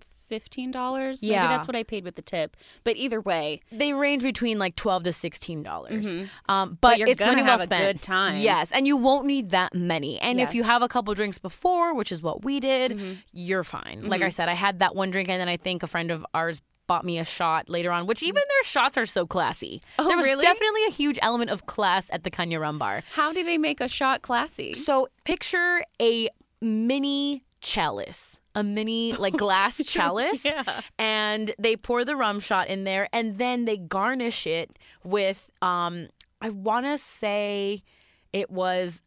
fifteen 0.02 0.72
dollars. 0.72 1.24
Yeah. 1.24 1.42
Maybe 1.44 1.54
that's 1.54 1.68
what 1.68 1.76
I 1.76 1.84
paid 1.84 2.04
with 2.06 2.16
the 2.16 2.22
tip. 2.22 2.56
But 2.84 2.96
either 2.96 3.20
way, 3.22 3.60
they 3.72 3.94
range 3.94 4.24
between 4.24 4.58
like 4.58 4.76
twelve 4.76 5.04
to 5.04 5.14
sixteen 5.14 5.64
dollars. 5.64 6.14
Um, 6.14 6.28
but, 6.48 6.54
Mm-hmm. 6.54 6.74
But 6.82 6.98
you're 7.00 7.08
it's 7.10 7.20
gonna 7.20 7.32
money 7.34 7.42
have 7.44 7.60
well 7.60 7.62
a 7.62 7.64
spent. 7.66 7.84
good 7.98 8.02
time. 8.02 8.42
Yes, 8.42 8.72
and 8.72 8.88
you 8.88 8.98
won't 8.98 9.26
need 9.26 9.52
that 9.52 9.74
many. 9.76 10.20
And 10.20 10.40
if 10.40 10.54
you 10.56 10.64
have 10.64 10.82
a 10.82 10.88
couple 10.88 11.14
drinks 11.14 11.38
before, 11.40 11.94
which 11.94 12.12
is 12.12 12.22
what 12.22 12.44
we 12.46 12.60
did, 12.60 12.94
Mm-hmm. 12.94 13.14
you're 13.32 13.64
fine. 13.64 14.04
Like 14.08 14.22
I 14.22 14.30
said, 14.30 14.50
I 14.50 14.54
had 14.54 14.80
that 14.80 14.96
one 14.96 15.12
drink, 15.12 15.30
and 15.30 15.40
then 15.40 15.50
I 15.50 15.58
think 15.58 15.84
a 15.84 15.88
friend 15.88 16.10
of 16.12 16.26
ours 16.34 16.62
bought 16.88 17.06
me 17.06 17.18
a 17.18 17.26
shot 17.26 17.70
later 17.70 17.92
on. 17.92 18.08
Which 18.08 18.22
even 18.24 18.42
their 18.48 18.64
shots 18.64 18.98
are 18.98 19.06
so 19.06 19.26
classy. 19.26 19.82
Oh, 20.00 20.08
there 20.08 20.18
was 20.18 20.26
really? 20.26 20.42
definitely 20.42 20.86
a 20.88 20.92
huge 20.92 21.18
element 21.22 21.50
of 21.50 21.66
class 21.66 22.10
at 22.12 22.24
the 22.24 22.30
Cana 22.30 22.60
Rum 22.60 22.78
Bar. 22.80 23.04
how 23.14 23.32
do 23.34 23.44
they 23.44 23.58
make 23.58 23.80
a 23.82 23.88
shot 23.88 24.22
classy? 24.22 24.74
So 24.74 25.08
picture 25.26 25.84
a 26.02 26.30
mini 26.64 27.44
chalice, 27.62 28.40
a 28.56 28.64
mini 28.64 29.14
like 29.14 29.36
glass 29.38 29.84
chalice, 29.86 30.44
Yeah. 30.46 30.82
and 31.00 31.54
they 31.60 31.76
pour 31.78 32.04
the 32.06 32.16
rum 32.16 32.40
shot 32.40 32.68
in 32.68 32.84
there, 32.84 33.08
and 33.14 33.38
then 33.38 33.66
they 33.66 33.78
garnish 33.78 34.46
it 34.48 34.78
with 35.04 35.50
um, 35.62 36.08
I 36.42 36.50
want 36.50 36.86
to 36.86 36.98
say 36.98 37.84
it 38.34 38.50
was 38.50 39.02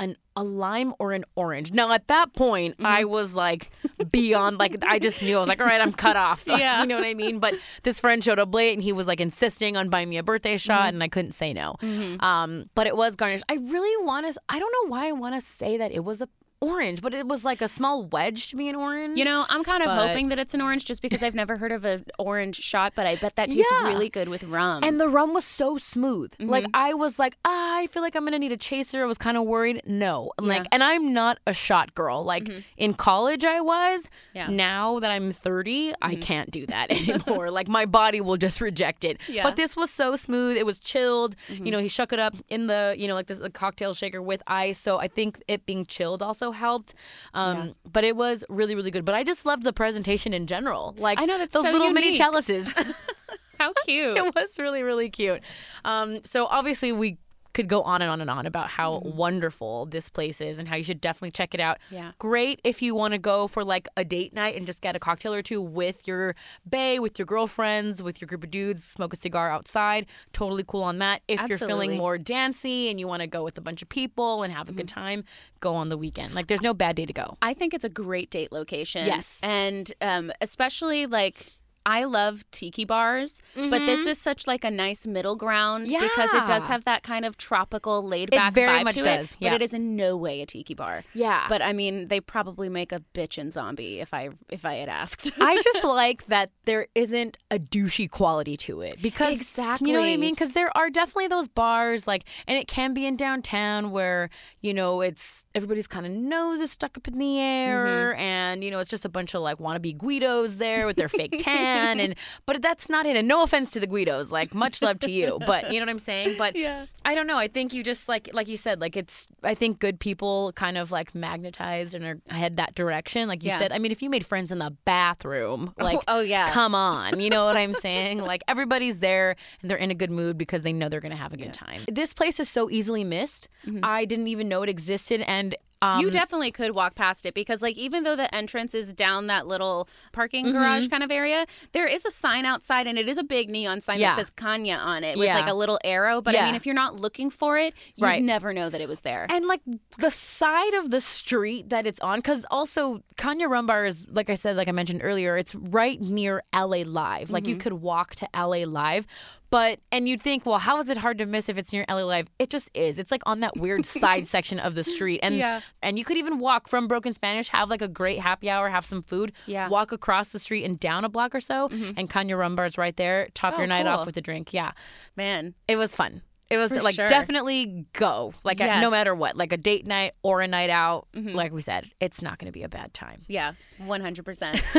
an 0.00 0.16
a 0.36 0.42
lime 0.42 0.92
or 0.98 1.12
an 1.12 1.24
orange. 1.36 1.72
Now 1.72 1.92
at 1.92 2.08
that 2.08 2.34
point, 2.34 2.74
Mm-hmm. 2.76 2.86
I 2.86 3.04
was 3.04 3.36
like 3.36 3.70
beyond 4.10 4.58
like 4.58 4.84
I 4.84 4.98
just 4.98 5.22
knew 5.22 5.36
I 5.36 5.40
was 5.40 5.48
like, 5.48 5.60
all 5.60 5.66
right, 5.66 5.80
I'm 5.80 5.92
cut 5.92 6.16
off. 6.16 6.42
Yeah. 6.48 6.80
you 6.80 6.88
know 6.88 6.96
what 6.96 7.06
I 7.06 7.14
mean. 7.14 7.38
But 7.38 7.54
this 7.84 8.00
friend 8.00 8.22
showed 8.22 8.40
up 8.40 8.52
late 8.52 8.74
and 8.74 8.82
he 8.82 8.92
was 8.92 9.06
like 9.06 9.20
insisting 9.20 9.76
on 9.76 9.88
buying 9.90 10.08
me 10.08 10.18
a 10.18 10.24
birthday 10.24 10.56
shot, 10.56 10.80
Mm-hmm. 10.80 10.94
and 10.96 11.02
I 11.04 11.08
couldn't 11.08 11.32
say 11.32 11.52
no. 11.52 11.76
Um, 12.20 12.68
but 12.74 12.88
it 12.88 12.96
was 12.96 13.14
garnished. 13.14 13.44
I 13.48 13.54
really 13.54 14.04
want 14.04 14.26
to. 14.32 14.38
I 14.48 14.58
don't 14.58 14.72
know 14.82 14.90
why 14.90 15.06
I 15.08 15.12
want 15.12 15.36
to 15.36 15.40
say 15.40 15.76
that 15.76 15.92
it 15.92 16.04
was 16.04 16.20
a 16.20 16.28
orange, 16.60 17.02
but 17.02 17.12
it 17.14 17.26
was 17.26 17.44
like 17.44 17.60
a 17.60 17.68
small 17.68 18.04
wedge 18.04 18.48
to 18.48 18.56
be 18.56 18.68
an 18.68 18.74
orange. 18.74 19.18
You 19.18 19.24
know, 19.24 19.44
I'm 19.48 19.62
kind 19.64 19.82
of 19.82 19.88
But- 19.88 20.08
hoping 20.08 20.28
that 20.30 20.38
it's 20.38 20.54
an 20.54 20.60
orange 20.62 20.84
just 20.84 21.02
because 21.02 21.22
I've 21.22 21.34
never 21.34 21.56
heard 21.58 21.72
of 21.72 21.84
an 21.84 22.04
orange 22.18 22.56
shot, 22.56 22.92
but 22.94 23.06
I 23.06 23.16
bet 23.16 23.36
that 23.36 23.50
tastes 23.50 23.70
Yeah. 23.70 23.86
really 23.88 24.08
good 24.08 24.28
with 24.28 24.44
rum. 24.44 24.82
And 24.82 24.98
the 25.00 25.08
rum 25.08 25.34
was 25.34 25.44
so 25.44 25.76
smooth. 25.78 26.32
Mm-hmm. 26.32 26.48
Like 26.50 26.66
I 26.72 26.94
was 26.94 27.18
like, 27.18 27.36
ah, 27.44 27.78
I 27.78 27.86
feel 27.88 28.02
like 28.02 28.14
I'm 28.16 28.24
gonna 28.24 28.38
need 28.38 28.52
a 28.52 28.56
chaser. 28.56 29.02
I 29.02 29.06
was 29.06 29.18
kind 29.18 29.36
of 29.36 29.44
worried. 29.44 29.82
No, 29.86 30.32
like, 30.38 30.46
Yeah. 30.48 30.54
Mm-hmm. 30.62 30.68
and 30.72 30.84
I'm 30.84 31.12
not 31.12 31.38
a 31.46 31.52
shot 31.52 31.94
girl. 31.94 32.24
Like 32.24 32.50
in 32.76 32.94
college, 32.94 33.44
I 33.44 33.60
was. 33.60 34.08
Yeah. 34.34 34.46
Mm-hmm. 34.46 34.56
Now 34.56 34.98
that 35.00 35.10
I'm 35.10 35.32
30, 35.32 35.92
I 36.00 36.14
can't 36.14 36.50
do 36.50 36.66
that 36.66 36.90
anymore. 37.08 37.50
like 37.50 37.68
my 37.68 37.84
body 37.86 38.20
will 38.20 38.36
just 38.38 38.60
reject 38.60 39.04
it. 39.04 39.20
Yeah. 39.28 39.42
But 39.42 39.56
this 39.56 39.76
was 39.76 39.90
so 39.90 40.16
smooth. 40.16 40.56
It 40.56 40.64
was 40.66 40.78
chilled. 40.78 41.36
Mm-hmm. 41.50 41.66
You 41.66 41.72
know, 41.72 41.78
he 41.78 41.88
shook 41.88 42.12
it 42.12 42.18
up 42.18 42.34
in 42.48 42.68
the 42.68 42.94
you 42.96 43.06
know 43.08 43.14
like 43.14 43.26
this 43.26 43.38
the 43.38 43.50
cocktail 43.50 43.92
shaker 43.92 44.22
with 44.22 44.42
ice. 44.46 44.78
So 44.78 44.98
I 44.98 45.08
think 45.08 45.42
it 45.48 45.66
being 45.66 45.84
chilled 45.86 46.22
also 46.22 46.43
helped. 46.52 46.94
Um, 47.32 47.74
But 47.90 48.04
it 48.04 48.16
was 48.16 48.44
really 48.48 48.74
really 48.74 48.90
good. 48.90 49.04
But 49.04 49.14
I 49.14 49.24
just 49.24 49.44
loved 49.46 49.62
the 49.62 49.72
presentation 49.72 50.32
in 50.32 50.46
general. 50.46 50.94
Like 50.98 51.20
I 51.20 51.24
know, 51.24 51.38
that's 51.38 51.54
those 51.54 51.64
so 51.64 51.72
little 51.72 51.90
mini 51.90 52.12
chalices. 52.12 52.72
How 53.58 53.72
cute. 53.86 54.16
it 54.16 54.34
was 54.34 54.58
really 54.58 54.82
really 54.82 55.08
cute 55.08 55.40
um 55.84 56.22
so 56.24 56.46
obviously 56.46 56.90
we 56.90 57.18
could 57.54 57.68
go 57.68 57.80
on 57.82 58.02
and 58.02 58.10
on 58.10 58.20
and 58.20 58.28
on 58.30 58.44
about 58.46 58.68
how 58.68 58.94
Mm-hmm. 58.98 59.16
wonderful 59.16 59.86
this 59.86 60.08
place 60.10 60.40
is 60.40 60.58
and 60.58 60.68
how 60.68 60.76
you 60.76 60.84
should 60.84 61.00
definitely 61.00 61.30
check 61.30 61.54
it 61.54 61.60
out 61.60 61.78
Yeah. 61.90 62.12
great 62.18 62.60
if 62.64 62.82
you 62.82 62.94
want 62.94 63.12
to 63.12 63.18
go 63.18 63.48
for 63.48 63.64
like 63.64 63.88
a 63.96 64.04
date 64.04 64.32
night 64.34 64.56
and 64.56 64.66
just 64.66 64.80
get 64.82 64.94
a 64.94 64.98
cocktail 64.98 65.32
or 65.32 65.42
two 65.42 65.60
with 65.62 66.06
your 66.06 66.34
bae 66.66 66.98
with 66.98 67.18
your 67.18 67.26
girlfriends 67.26 68.02
with 68.02 68.20
your 68.20 68.26
group 68.26 68.44
of 68.44 68.50
dudes 68.50 68.84
smoke 68.84 69.12
a 69.12 69.16
cigar 69.16 69.50
outside 69.50 70.06
totally 70.32 70.64
cool 70.66 70.82
on 70.82 70.98
that 70.98 71.22
if 71.28 71.40
you're 71.48 71.58
feeling 71.58 71.96
more 71.96 72.18
dancey 72.18 72.88
and 72.90 73.00
you 73.00 73.06
want 73.08 73.20
to 73.22 73.26
go 73.26 73.42
with 73.42 73.56
a 73.56 73.60
bunch 73.60 73.80
of 73.82 73.88
people 73.88 74.42
and 74.42 74.52
have 74.52 74.68
a 74.68 74.72
good 74.72 74.86
Mm-hmm. 74.86 75.00
time 75.00 75.24
go 75.60 75.74
on 75.74 75.88
the 75.88 75.96
weekend 75.96 76.34
like 76.34 76.46
there's 76.48 76.60
no 76.62 76.74
bad 76.74 76.94
day 76.96 77.06
to 77.06 77.12
go 77.12 77.38
I 77.40 77.54
think 77.54 77.72
it's 77.72 77.84
a 77.84 77.88
great 77.88 78.30
date 78.30 78.52
location. 78.52 79.06
Yes. 79.06 79.40
And 79.42 79.90
um, 80.02 80.30
especially 80.42 81.06
like 81.06 81.52
I 81.86 82.04
love 82.04 82.44
tiki 82.50 82.84
bars, 82.84 83.42
but 83.54 83.70
this 83.70 84.00
mm-hmm. 84.00 84.08
is 84.08 84.18
such 84.18 84.46
like 84.46 84.64
a 84.64 84.70
nice 84.70 85.06
middle 85.06 85.36
ground 85.36 85.88
yeah. 85.88 86.00
because 86.00 86.32
it 86.32 86.46
does 86.46 86.66
have 86.68 86.84
that 86.84 87.02
kind 87.02 87.24
of 87.24 87.36
tropical 87.36 88.06
laid 88.06 88.30
back 88.30 88.54
vibe 88.54 88.84
much 88.84 88.96
to 88.96 89.02
does, 89.04 89.32
it. 89.32 89.36
yeah. 89.40 89.50
But 89.50 89.56
it 89.56 89.64
is 89.64 89.74
in 89.74 89.96
no 89.96 90.16
way 90.16 90.40
a 90.40 90.46
tiki 90.46 90.74
bar. 90.74 91.04
Yeah. 91.12 91.46
But 91.48 91.62
I 91.62 91.72
mean, 91.72 92.08
they 92.08 92.20
probably 92.20 92.68
make 92.68 92.92
a 92.92 93.02
bitchin' 93.14 93.52
zombie 93.52 94.00
if 94.00 94.14
I 94.14 94.30
if 94.50 94.64
I 94.64 94.74
had 94.74 94.88
asked. 94.88 95.30
I 95.38 95.60
just 95.62 95.84
like 95.84 96.26
that 96.26 96.50
there 96.64 96.88
isn't 96.94 97.38
a 97.50 97.58
douchey 97.58 98.10
quality 98.10 98.56
to 98.58 98.80
it 98.80 99.00
because 99.02 99.34
exactly 99.34 99.88
you 99.88 99.94
know 99.94 100.00
what 100.00 100.08
I 100.08 100.16
mean. 100.16 100.34
Because 100.34 100.52
there 100.52 100.74
are 100.76 100.90
definitely 100.90 101.28
those 101.28 101.48
bars 101.48 102.06
like, 102.06 102.24
and 102.46 102.58
it 102.58 102.68
can 102.68 102.94
be 102.94 103.06
in 103.06 103.16
downtown 103.16 103.90
where 103.90 104.30
you 104.60 104.72
know 104.72 105.00
it's 105.00 105.44
everybody's 105.54 105.86
kind 105.86 106.06
of 106.06 106.12
nose 106.12 106.60
is 106.60 106.70
stuck 106.70 106.96
up 106.96 107.06
in 107.08 107.18
the 107.18 107.24
mm-hmm. 107.24 107.86
air, 107.88 108.14
and 108.16 108.64
you 108.64 108.70
know 108.70 108.78
it's 108.78 108.90
just 108.90 109.04
a 109.04 109.08
bunch 109.08 109.34
of 109.34 109.42
like 109.42 109.58
wannabe 109.58 109.96
Guidos 109.96 110.56
there 110.58 110.86
with 110.86 110.96
their 110.96 111.08
fake 111.08 111.36
tan, 111.38 111.73
and 111.74 112.14
but 112.46 112.60
that's 112.62 112.88
not 112.88 113.06
it. 113.06 113.16
And 113.16 113.26
no 113.28 113.42
offense 113.42 113.70
to 113.72 113.80
the 113.80 113.86
Guidos, 113.86 114.30
like 114.32 114.54
much 114.54 114.82
love 114.82 114.98
to 115.00 115.10
you, 115.10 115.38
but 115.46 115.72
you 115.72 115.80
know 115.80 115.86
what 115.86 115.90
I'm 115.90 115.98
saying. 115.98 116.36
But 116.38 116.54
Yeah. 116.64 116.86
I 117.04 117.14
don't 117.14 117.26
know. 117.26 117.36
I 117.38 117.48
think 117.48 117.72
you 117.72 117.82
just 117.82 118.08
like 118.08 118.30
like 118.32 118.48
you 118.48 118.56
said, 118.56 118.80
like 118.80 118.96
it's. 118.96 119.28
I 119.42 119.54
think 119.54 119.78
good 119.78 120.00
people 120.00 120.52
kind 120.54 120.78
of 120.78 120.90
like 120.90 121.14
magnetized 121.14 121.94
and 121.94 122.04
are 122.04 122.18
head 122.28 122.56
that 122.56 122.74
direction. 122.74 123.28
Like 123.28 123.42
you 123.42 123.48
Yeah. 123.50 123.58
said, 123.58 123.72
I 123.72 123.78
mean, 123.78 123.92
if 123.92 124.02
you 124.02 124.08
made 124.10 124.24
friends 124.24 124.50
in 124.52 124.58
the 124.58 124.70
bathroom, 124.84 125.74
oh, 125.78 125.84
like, 125.84 125.98
oh, 126.08 126.20
yeah. 126.20 126.50
come 126.52 126.74
on, 126.74 127.20
you 127.20 127.28
know 127.30 127.44
what 127.44 127.56
I'm 127.56 127.74
saying? 127.86 128.18
Like 128.22 128.42
everybody's 128.48 129.00
there 129.00 129.36
and 129.60 129.70
they're 129.70 129.78
in 129.78 129.90
a 129.90 129.94
good 129.94 130.10
mood 130.10 130.38
because 130.38 130.62
they 130.62 130.72
know 130.72 130.88
they're 130.88 131.00
gonna 131.00 131.16
have 131.16 131.32
a 131.32 131.36
good 131.36 131.52
time. 131.52 131.80
This 131.90 132.14
place 132.14 132.40
is 132.40 132.48
so 132.48 132.70
easily 132.70 133.04
missed. 133.04 133.48
Mm-hmm. 133.66 133.80
I 133.82 134.04
didn't 134.04 134.28
even 134.28 134.48
know 134.48 134.62
it 134.62 134.68
existed, 134.68 135.22
and 135.26 135.54
um, 135.84 136.00
you 136.00 136.10
definitely 136.10 136.50
could 136.50 136.72
walk 136.72 136.94
past 136.94 137.26
it 137.26 137.34
because, 137.34 137.62
like, 137.62 137.76
even 137.76 138.02
though 138.04 138.16
the 138.16 138.32
entrance 138.34 138.74
is 138.74 138.92
down 138.92 139.26
that 139.28 139.46
little 139.46 139.88
parking 140.12 140.46
Mm-hmm. 140.46 140.56
garage 140.58 140.88
kind 140.88 141.02
of 141.02 141.10
area, 141.10 141.46
there 141.72 141.86
is 141.86 142.04
a 142.04 142.10
sign 142.10 142.44
outside, 142.44 142.86
and 142.86 142.98
it 142.98 143.08
is 143.08 143.18
a 143.18 143.22
big 143.24 143.48
neon 143.50 143.80
sign 143.80 143.98
Yeah. 144.00 144.10
that 144.10 144.16
says 144.16 144.30
Cana 144.30 144.72
on 144.74 145.04
it 145.04 145.16
with 145.18 145.26
Yeah. 145.26 145.36
like 145.38 145.48
a 145.48 145.54
little 145.54 145.78
arrow. 145.84 146.20
But 146.20 146.36
I 146.38 146.44
mean, 146.46 146.54
if 146.54 146.66
you're 146.66 146.74
not 146.74 146.96
looking 146.96 147.30
for 147.30 147.58
it, 147.58 147.74
you'd 147.96 148.04
Right. 148.06 148.22
never 148.22 148.52
know 148.52 148.68
that 148.70 148.80
it 148.80 148.88
was 148.88 149.02
there. 149.02 149.26
and 149.30 149.46
like 149.46 149.60
the 149.98 150.10
side 150.10 150.74
of 150.74 150.90
the 150.90 151.00
street 151.00 151.68
that 151.70 151.86
it's 151.86 152.00
on, 152.00 152.18
because 152.18 152.44
also 152.50 153.02
Cana 153.16 153.48
Rumbar 153.48 153.86
is, 153.86 154.06
like 154.10 154.30
I 154.30 154.34
said, 154.34 154.56
like 154.56 154.68
I 154.68 154.72
mentioned 154.72 155.00
earlier, 155.04 155.36
it's 155.36 155.54
right 155.54 156.00
near 156.00 156.42
LA 156.52 156.82
Live. 156.84 157.30
Like 157.30 157.44
Mm-hmm. 157.44 157.50
you 157.50 157.56
could 157.56 157.74
walk 157.74 158.14
to 158.16 158.28
LA 158.34 158.64
Live. 158.64 159.06
But 159.54 159.78
and 159.92 160.08
you'd 160.08 160.20
think, 160.20 160.44
well, 160.44 160.58
how 160.58 160.78
is 160.80 160.90
it 160.90 160.96
hard 160.98 161.18
to 161.18 161.26
miss 161.26 161.48
if 161.48 161.56
it's 161.58 161.72
near 161.72 161.84
LA 161.88 162.02
Live? 162.02 162.26
It 162.40 162.50
just 162.50 162.70
is. 162.74 162.98
It's 162.98 163.12
like 163.12 163.22
on 163.24 163.38
that 163.40 163.56
weird 163.56 163.86
side 164.00 164.26
section 164.26 164.58
of 164.58 164.74
the 164.74 164.82
street, 164.82 165.20
and 165.22 165.36
Yeah. 165.36 165.60
and 165.80 165.96
you 165.96 166.04
could 166.04 166.16
even 166.16 166.40
walk 166.40 166.66
from 166.66 166.88
Broken 166.88 167.14
Spanish, 167.14 167.48
have 167.50 167.70
like 167.70 167.80
a 167.80 167.86
great 167.86 168.18
happy 168.20 168.50
hour, 168.50 168.68
have 168.68 168.84
some 168.84 169.00
food, 169.00 169.32
Yeah. 169.46 169.68
walk 169.68 169.92
across 169.92 170.30
the 170.30 170.40
street 170.40 170.64
and 170.64 170.80
down 170.80 171.04
a 171.04 171.08
block 171.08 171.36
or 171.36 171.40
so, 171.40 171.68
mm-hmm. 171.68 171.92
and 171.96 172.10
Cana 172.10 172.34
Rumbar's 172.36 172.76
right 172.76 172.96
there. 172.96 173.28
Top 173.34 173.54
Oh, 173.54 173.58
your 173.58 173.68
night 173.68 173.84
cool. 173.84 173.92
off 173.92 174.06
with 174.06 174.16
a 174.16 174.20
drink. 174.20 174.52
Yeah, 174.52 174.72
Man, 175.14 175.54
it 175.68 175.76
was 175.76 175.94
fun. 175.94 176.22
It 176.50 176.58
was 176.58 176.72
For 176.76 176.82
like 176.82 176.94
sure. 176.96 177.06
definitely 177.08 177.86
go 177.94 178.34
like 178.44 178.60
at- 178.60 178.80
no 178.82 178.90
matter 178.90 179.14
what, 179.14 179.34
like 179.36 179.52
a 179.52 179.56
date 179.56 179.86
night 179.86 180.12
or 180.22 180.40
a 180.40 180.46
night 180.48 180.68
out. 180.68 181.06
Mm-hmm. 181.14 181.34
Like 181.34 181.52
we 181.52 181.60
said, 181.62 181.90
it's 182.00 182.20
not 182.22 182.38
going 182.38 182.46
to 182.46 182.52
be 182.52 182.62
a 182.64 182.68
bad 182.68 182.92
time. 182.92 183.22
yeah, 183.28 183.52
one 183.78 184.00
hundred 184.00 184.24
percent. 184.24 184.60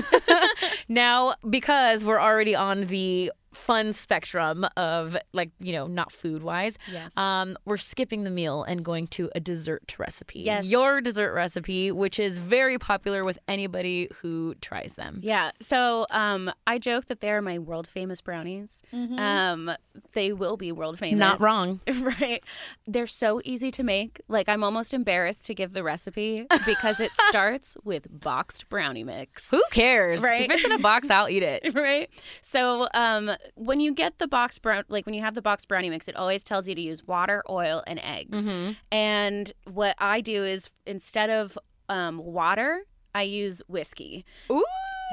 Now, 0.88 1.34
because 1.50 2.06
we're 2.06 2.20
already 2.22 2.54
on 2.56 2.86
the 2.86 3.32
fun 3.56 3.94
spectrum 3.94 4.66
of 4.78 5.18
like 5.34 5.52
you 5.60 5.74
know 5.74 5.88
not 5.88 6.12
food 6.12 6.44
wise, 6.44 6.78
Yes. 6.92 7.16
um, 7.18 7.58
we're 7.66 7.78
skipping 7.78 8.24
the 8.24 8.30
meal 8.30 8.64
and 8.64 8.84
going 8.86 9.08
to 9.08 9.30
a 9.36 9.40
dessert 9.40 9.96
recipe. 9.98 10.42
Yes. 10.42 10.66
your 10.66 11.02
dessert 11.02 11.34
recipe, 11.34 11.92
which 11.92 12.20
is 12.20 12.38
very 12.40 12.78
popular 12.78 13.24
with 13.24 13.40
anybody 13.48 14.10
who 14.22 14.56
tries 14.62 14.96
them. 14.96 15.20
Yeah. 15.24 15.52
So 15.62 16.06
um, 16.12 16.52
I 16.68 16.78
joke 16.80 17.06
that 17.08 17.22
they're 17.22 17.42
my 17.42 17.58
world 17.60 17.88
famous 17.88 18.22
brownies. 18.22 18.84
Um, 18.94 19.72
they 20.14 20.34
will 20.34 20.58
be 20.58 20.72
world 20.72 21.00
famous. 21.00 21.14
Mm-hmm. 21.14 21.20
Not 21.20 21.40
wrong. 21.40 21.80
Right. 22.06 22.44
They're 22.86 23.08
so 23.08 23.42
easy 23.44 23.72
to 23.72 23.84
make. 23.84 24.22
Like, 24.28 24.48
I'm 24.48 24.64
almost 24.64 24.94
embarrassed 24.94 25.46
to 25.48 25.54
give 25.56 25.74
the 25.74 25.84
recipe 25.84 26.46
because 26.66 27.00
it 27.00 27.12
starts 27.30 27.78
with 27.84 28.08
boxed 28.12 28.70
brownie 28.70 29.04
mix. 29.04 29.50
Who 29.52 29.64
cares? 29.72 30.22
Right. 30.22 30.44
If 30.44 30.52
it's 30.52 30.66
in 30.66 30.72
a 30.74 30.78
box, 30.80 31.10
I'll 31.10 31.30
eat 31.30 31.44
it. 31.44 31.64
Right. 31.76 32.10
So, 32.42 32.88
um, 32.94 33.32
when 33.56 33.80
you 33.80 33.94
get 33.94 34.18
the 34.18 34.28
box 34.28 34.58
brown, 34.58 34.84
like 34.90 35.06
when 35.06 35.14
you 35.16 35.22
have 35.22 35.36
the 35.36 35.42
box 35.42 35.66
brownie 35.66 35.90
mix, 35.90 36.08
it 36.08 36.16
always 36.16 36.44
tells 36.44 36.68
you 36.68 36.76
to 36.76 36.82
use 36.82 37.06
water, 37.06 37.44
oil, 37.50 37.84
and 37.88 38.00
eggs. 38.04 38.48
Mm-hmm. 38.48 38.72
And 38.92 39.52
what 39.66 39.96
I 40.00 40.22
do 40.22 40.44
is 40.44 40.70
instead 40.86 41.30
of 41.30 41.58
um, 41.90 42.18
water, 42.18 42.82
I 43.14 43.24
use 43.24 43.62
whiskey. 43.68 44.26
Ooh. 44.52 44.64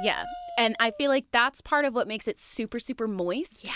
Yeah. 0.02 0.24
And 0.58 0.76
I 0.78 0.90
feel 0.90 1.10
like 1.10 1.24
that's 1.32 1.60
part 1.60 1.84
of 1.84 1.94
what 1.94 2.06
makes 2.06 2.28
it 2.28 2.38
super, 2.38 2.78
super 2.78 3.08
moist. 3.08 3.64
Yeah, 3.64 3.72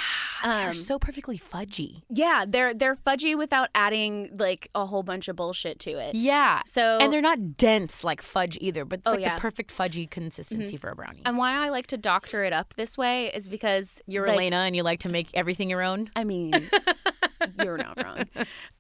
they're 0.61 0.68
Um, 0.68 0.75
so 0.75 0.99
perfectly 0.99 1.38
fudgy. 1.38 2.02
Yeah, 2.11 2.45
they're 2.47 2.75
they're 2.75 2.95
fudgy 2.95 3.37
without 3.37 3.71
adding 3.75 4.30
like 4.38 4.68
a 4.75 4.85
whole 4.87 5.02
bunch 5.02 5.28
of 5.28 5.37
bullshit 5.37 5.78
to 5.80 5.90
it. 5.92 6.14
Yeah. 6.14 6.61
So 6.66 6.99
and 7.00 7.12
they're 7.12 7.23
not 7.23 7.56
dense 7.56 8.04
like 8.04 8.21
fudge 8.21 8.59
either, 8.61 8.85
but 8.85 8.99
it's 9.00 9.09
Oh, 9.09 9.12
like 9.12 9.21
yeah. 9.21 9.35
the 9.37 9.40
perfect 9.40 9.75
fudgy 9.76 10.09
consistency 10.11 10.76
for 10.76 10.90
a 10.90 10.95
brownie. 10.97 11.23
and 11.25 11.38
why 11.38 11.52
I 11.64 11.71
like 11.71 11.87
to 11.88 11.97
doctor 11.97 12.45
it 12.45 12.52
up 12.52 12.75
this 12.75 12.99
way 12.99 13.33
is 13.35 13.49
because 13.49 14.02
You're 14.06 14.26
like, 14.26 14.37
Elena 14.37 14.56
and 14.59 14.76
you 14.76 14.83
like 14.83 15.00
to 15.00 15.09
make 15.09 15.28
everything 15.35 15.71
your 15.71 15.83
own. 15.83 16.11
I 16.14 16.25
mean, 16.25 16.52
you're 17.59 17.79
not 17.79 18.03
wrong. 18.03 18.25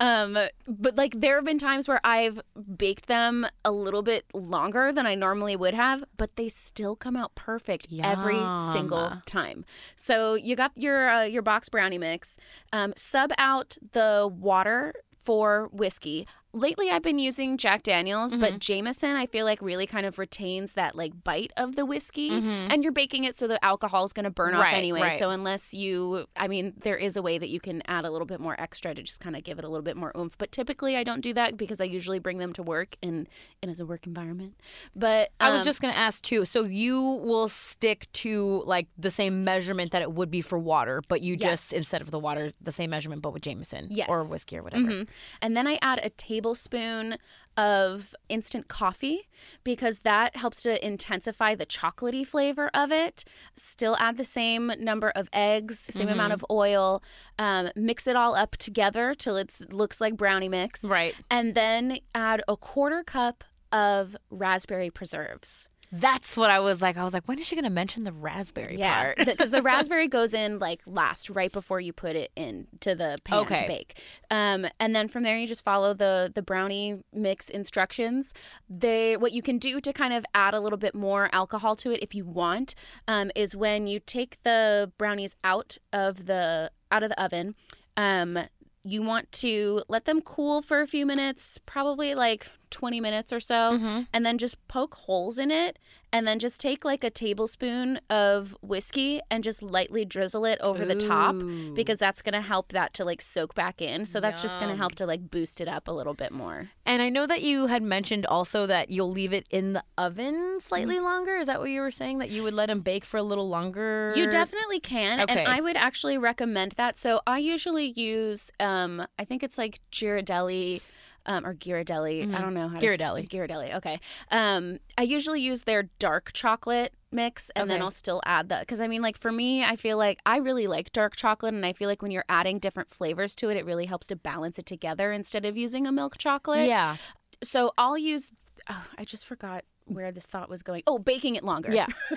Um, 0.00 0.38
but 0.68 0.96
like 0.96 1.20
there 1.20 1.36
have 1.36 1.44
been 1.44 1.58
times 1.58 1.88
where 1.88 2.00
I've 2.04 2.40
baked 2.76 3.06
them 3.06 3.46
a 3.64 3.72
little 3.72 4.02
bit 4.02 4.26
longer 4.34 4.92
than 4.92 5.06
I 5.06 5.14
normally 5.14 5.56
would 5.56 5.74
have, 5.74 6.04
but 6.16 6.36
they 6.36 6.48
still 6.48 6.96
come 6.96 7.16
out 7.16 7.34
perfect 7.34 7.88
every 8.02 8.42
single 8.72 9.20
time. 9.26 9.64
So 9.94 10.34
you 10.34 10.56
got 10.56 10.72
your 10.76 11.08
uh, 11.08 11.22
your 11.24 11.42
box 11.42 11.68
brownie 11.68 11.98
mix. 11.98 12.36
Um, 12.72 12.92
sub 12.96 13.32
out 13.38 13.76
the 13.92 14.28
water 14.32 14.94
for 15.18 15.68
whiskey. 15.72 16.26
Lately, 16.56 16.90
I've 16.90 17.02
been 17.02 17.18
using 17.18 17.58
Jack 17.58 17.82
Daniels, 17.82 18.34
but 18.34 18.58
Jameson, 18.60 19.14
I 19.14 19.26
feel 19.26 19.44
like 19.44 19.60
really 19.60 19.86
kind 19.86 20.06
of 20.06 20.18
retains 20.18 20.72
that 20.72 20.96
like 20.96 21.22
bite 21.22 21.52
of 21.58 21.76
the 21.76 21.84
whiskey, 21.84 22.30
and 22.30 22.82
you're 22.82 22.92
baking 22.92 23.24
it 23.24 23.34
so 23.34 23.46
the 23.46 23.62
alcohol 23.62 24.04
is 24.06 24.14
going 24.14 24.24
to 24.24 24.30
burn 24.30 24.54
off 24.54 24.72
anyway. 24.72 25.02
right. 25.02 25.18
So 25.18 25.28
unless 25.28 25.74
you, 25.74 26.26
I 26.34 26.48
mean, 26.48 26.72
there 26.82 26.96
is 26.96 27.14
a 27.16 27.20
way 27.22 27.36
that 27.36 27.50
you 27.50 27.60
can 27.60 27.82
add 27.86 28.06
a 28.06 28.10
little 28.10 28.24
bit 28.26 28.40
more 28.40 28.58
extra 28.58 28.94
to 28.94 29.02
just 29.02 29.20
kind 29.20 29.36
of 29.36 29.44
give 29.44 29.58
it 29.58 29.64
a 29.66 29.68
little 29.68 29.84
bit 29.84 29.96
more 29.98 30.12
oomph. 30.16 30.38
But 30.38 30.50
typically, 30.50 30.96
I 30.96 31.02
don't 31.04 31.20
do 31.20 31.34
that 31.34 31.58
because 31.58 31.78
I 31.78 31.84
usually 31.84 32.18
bring 32.18 32.38
them 32.38 32.54
to 32.54 32.62
work 32.62 32.96
and 33.02 33.28
and 33.62 33.70
as 33.70 33.78
a 33.78 33.84
work 33.84 34.06
environment. 34.06 34.54
But 34.94 35.32
I 35.38 35.50
was 35.50 35.60
um, 35.60 35.64
just 35.66 35.82
gonna 35.82 35.92
ask 35.92 36.22
too. 36.24 36.46
So 36.46 36.64
you 36.64 37.02
will 37.02 37.48
stick 37.48 38.10
to 38.14 38.62
like 38.64 38.86
the 38.96 39.10
same 39.10 39.44
measurement 39.44 39.90
that 39.92 40.00
it 40.00 40.12
would 40.12 40.30
be 40.30 40.40
for 40.40 40.58
water, 40.58 41.02
but 41.08 41.20
you 41.20 41.36
just 41.36 41.74
instead 41.74 42.00
of 42.00 42.10
the 42.10 42.18
water, 42.18 42.50
the 42.62 42.72
same 42.72 42.88
measurement, 42.90 43.20
but 43.20 43.34
with 43.34 43.42
Jameson 43.42 43.88
Yes. 43.90 44.08
or 44.10 44.24
whiskey 44.24 44.56
or 44.56 44.62
whatever. 44.62 44.84
Mhm. 44.88 45.08
And 45.42 45.54
then 45.54 45.66
I 45.66 45.78
add 45.82 46.00
a 46.02 46.08
tablespoon 46.46 47.16
of 47.56 48.14
instant 48.28 48.68
coffee 48.68 49.28
because 49.64 50.00
that 50.00 50.36
helps 50.36 50.62
to 50.62 50.86
intensify 50.86 51.54
the 51.54 51.64
chocolatey 51.64 52.24
flavor 52.24 52.70
of 52.74 52.92
it. 52.92 53.24
Still 53.54 53.96
add 53.98 54.18
the 54.18 54.24
same 54.24 54.72
number 54.78 55.10
of 55.10 55.28
eggs, 55.32 55.78
same 55.90 56.08
amount 56.08 56.34
of 56.34 56.44
oil. 56.50 57.02
Um, 57.38 57.70
mix 57.74 58.06
it 58.06 58.14
all 58.14 58.34
up 58.34 58.58
together 58.58 59.14
till 59.14 59.36
it 59.36 59.72
looks 59.72 60.00
like 60.00 60.16
brownie 60.16 60.50
mix. 60.50 60.84
Right. 60.84 61.14
And 61.30 61.54
then 61.54 61.98
add 62.14 62.42
a 62.46 62.56
quarter 62.56 63.02
cup 63.02 63.42
of 63.72 64.16
raspberry 64.30 64.90
preserves. 64.90 65.68
That's 65.92 66.36
what 66.36 66.50
I 66.50 66.58
was 66.60 66.82
like. 66.82 66.96
I 66.96 67.04
was 67.04 67.14
like, 67.14 67.26
when 67.28 67.38
is 67.38 67.46
she 67.46 67.54
going 67.54 67.64
to 67.64 67.70
mention 67.70 68.04
the 68.04 68.12
raspberry 68.12 68.76
part? 69.16 69.18
because 69.26 69.50
the 69.50 69.62
raspberry 69.72 70.08
goes 70.08 70.34
in 70.34 70.58
like 70.58 70.80
last, 70.86 71.30
right 71.30 71.50
before 71.52 71.80
you 71.80 71.92
put 71.92 72.16
it 72.16 72.30
into 72.36 72.94
the 72.94 73.16
pan 73.24 73.38
Okay. 73.38 73.56
to 73.56 73.66
bake. 73.66 74.00
Um, 74.30 74.66
and 74.80 74.94
then 74.94 75.08
from 75.08 75.22
there, 75.22 75.36
you 75.36 75.46
just 75.46 75.64
follow 75.64 75.94
the 75.94 76.30
the 76.34 76.42
brownie 76.42 77.02
mix 77.12 77.48
instructions. 77.48 78.34
They 78.68 79.16
what 79.16 79.32
you 79.32 79.42
can 79.42 79.58
do 79.58 79.80
to 79.80 79.92
kind 79.92 80.12
of 80.12 80.24
add 80.34 80.54
a 80.54 80.60
little 80.60 80.78
bit 80.78 80.94
more 80.94 81.28
alcohol 81.32 81.76
to 81.76 81.92
it, 81.92 82.02
if 82.02 82.14
you 82.14 82.24
want, 82.24 82.74
um, 83.06 83.30
is 83.36 83.54
when 83.56 83.86
you 83.86 84.00
take 84.00 84.42
the 84.42 84.92
brownies 84.98 85.36
out 85.44 85.76
of 85.92 86.26
the 86.26 86.70
out 86.90 87.02
of 87.02 87.10
the 87.10 87.22
oven. 87.22 87.54
Um, 87.96 88.38
you 88.84 89.02
want 89.02 89.32
to 89.32 89.82
let 89.88 90.04
them 90.04 90.20
cool 90.20 90.62
for 90.62 90.80
a 90.80 90.86
few 90.86 91.06
minutes, 91.06 91.58
probably 91.66 92.14
like 92.14 92.46
20 92.70 93.00
minutes 93.00 93.32
or 93.32 93.40
so, 93.40 93.72
Mm-hmm. 93.78 94.00
and 94.12 94.24
then 94.26 94.38
just 94.38 94.56
poke 94.68 94.94
holes 94.94 95.38
in 95.38 95.50
it. 95.50 95.78
And 96.12 96.26
then 96.26 96.38
just 96.38 96.60
take 96.62 96.82
like 96.84 97.04
a 97.04 97.10
tablespoon 97.10 98.00
of 98.08 98.56
whiskey 98.62 99.20
and 99.30 99.44
just 99.44 99.60
lightly 99.62 100.04
drizzle 100.06 100.46
it 100.46 100.58
over 100.62 100.86
the 100.86 100.94
top 100.94 101.34
because 101.74 101.98
that's 101.98 102.22
going 102.22 102.32
to 102.32 102.40
help 102.40 102.68
that 102.72 102.94
to 102.94 103.04
like 103.04 103.20
soak 103.20 103.54
back 103.54 103.82
in. 103.82 104.06
So 104.06 104.20
that's 104.20 104.40
just 104.40 104.58
going 104.58 104.70
to 104.70 104.76
help 104.76 104.94
to 104.94 105.04
like 105.04 105.30
boost 105.30 105.60
it 105.60 105.68
up 105.68 105.88
a 105.88 105.90
little 105.90 106.14
bit 106.14 106.32
more. 106.32 106.70
And 106.86 107.02
I 107.02 107.10
know 107.10 107.26
that 107.26 107.42
you 107.42 107.66
had 107.66 107.82
mentioned 107.82 108.24
also 108.24 108.66
that 108.66 108.88
you'll 108.90 109.10
leave 109.10 109.34
it 109.34 109.46
in 109.50 109.74
the 109.74 109.82
oven 109.98 110.58
slightly 110.60 111.00
longer. 111.00 111.34
Is 111.36 111.48
that 111.48 111.58
what 111.60 111.68
you 111.70 111.82
were 111.82 111.90
saying? 111.90 112.18
That 112.18 112.30
you 112.30 112.42
would 112.44 112.54
let 112.54 112.66
them 112.66 112.80
bake 112.80 113.04
for 113.04 113.18
a 113.18 113.22
little 113.22 113.48
longer? 113.50 114.14
You 114.16 114.30
definitely 114.30 114.80
can, 114.80 115.20
Okay. 115.20 115.40
and 115.40 115.48
I 115.52 115.60
would 115.60 115.76
actually 115.76 116.16
recommend 116.16 116.72
that. 116.76 116.96
So 116.96 117.20
I 117.26 117.38
usually 117.38 117.92
use, 117.94 118.50
um, 118.60 119.06
I 119.18 119.24
think 119.24 119.42
it's 119.42 119.58
like 119.58 119.80
Ghirardelli. 119.92 120.80
Um, 121.28 121.44
or 121.44 121.54
Ghirardelli, 121.54 122.32
I 122.34 122.40
don't 122.40 122.54
know 122.54 122.68
how 122.68 122.78
to 122.78 122.86
s- 122.86 122.96
Ghirardelli. 122.98 123.26
Ghirardelli, 123.28 123.74
okay. 123.76 123.98
Um, 124.30 124.78
I 124.96 125.02
usually 125.02 125.40
use 125.40 125.62
their 125.62 125.84
dark 125.98 126.32
chocolate 126.32 126.94
mix, 127.10 127.50
and 127.56 127.68
then 127.68 127.82
I'll 127.82 127.90
still 127.90 128.20
add 128.24 128.48
that 128.50 128.60
because 128.60 128.80
I 128.80 128.86
mean, 128.86 129.02
like 129.02 129.16
for 129.16 129.32
me, 129.32 129.64
I 129.64 129.74
feel 129.74 129.98
like 129.98 130.20
I 130.24 130.36
really 130.38 130.68
like 130.68 130.92
dark 130.92 131.16
chocolate, 131.16 131.52
and 131.52 131.66
I 131.66 131.72
feel 131.72 131.88
like 131.88 132.00
when 132.00 132.12
you're 132.12 132.24
adding 132.28 132.58
different 132.60 132.90
flavors 132.90 133.34
to 133.36 133.48
it, 133.50 133.56
it 133.56 133.64
really 133.66 133.86
helps 133.86 134.06
to 134.08 134.16
balance 134.16 134.56
it 134.58 134.66
together 134.66 135.10
instead 135.10 135.44
of 135.44 135.56
using 135.56 135.86
a 135.86 135.90
milk 135.92 136.16
chocolate. 136.16 136.68
Yeah. 136.68 136.94
So 137.42 137.72
I'll 137.76 137.98
use. 137.98 138.30
Oh, 138.70 138.86
I 138.96 139.04
just 139.04 139.26
forgot 139.26 139.64
where 139.86 140.12
this 140.12 140.26
thought 140.26 140.48
was 140.48 140.62
going. 140.62 140.82
Oh, 140.86 140.98
baking 140.98 141.34
it 141.36 141.42
longer. 141.44 141.72
Yeah. 141.72 141.86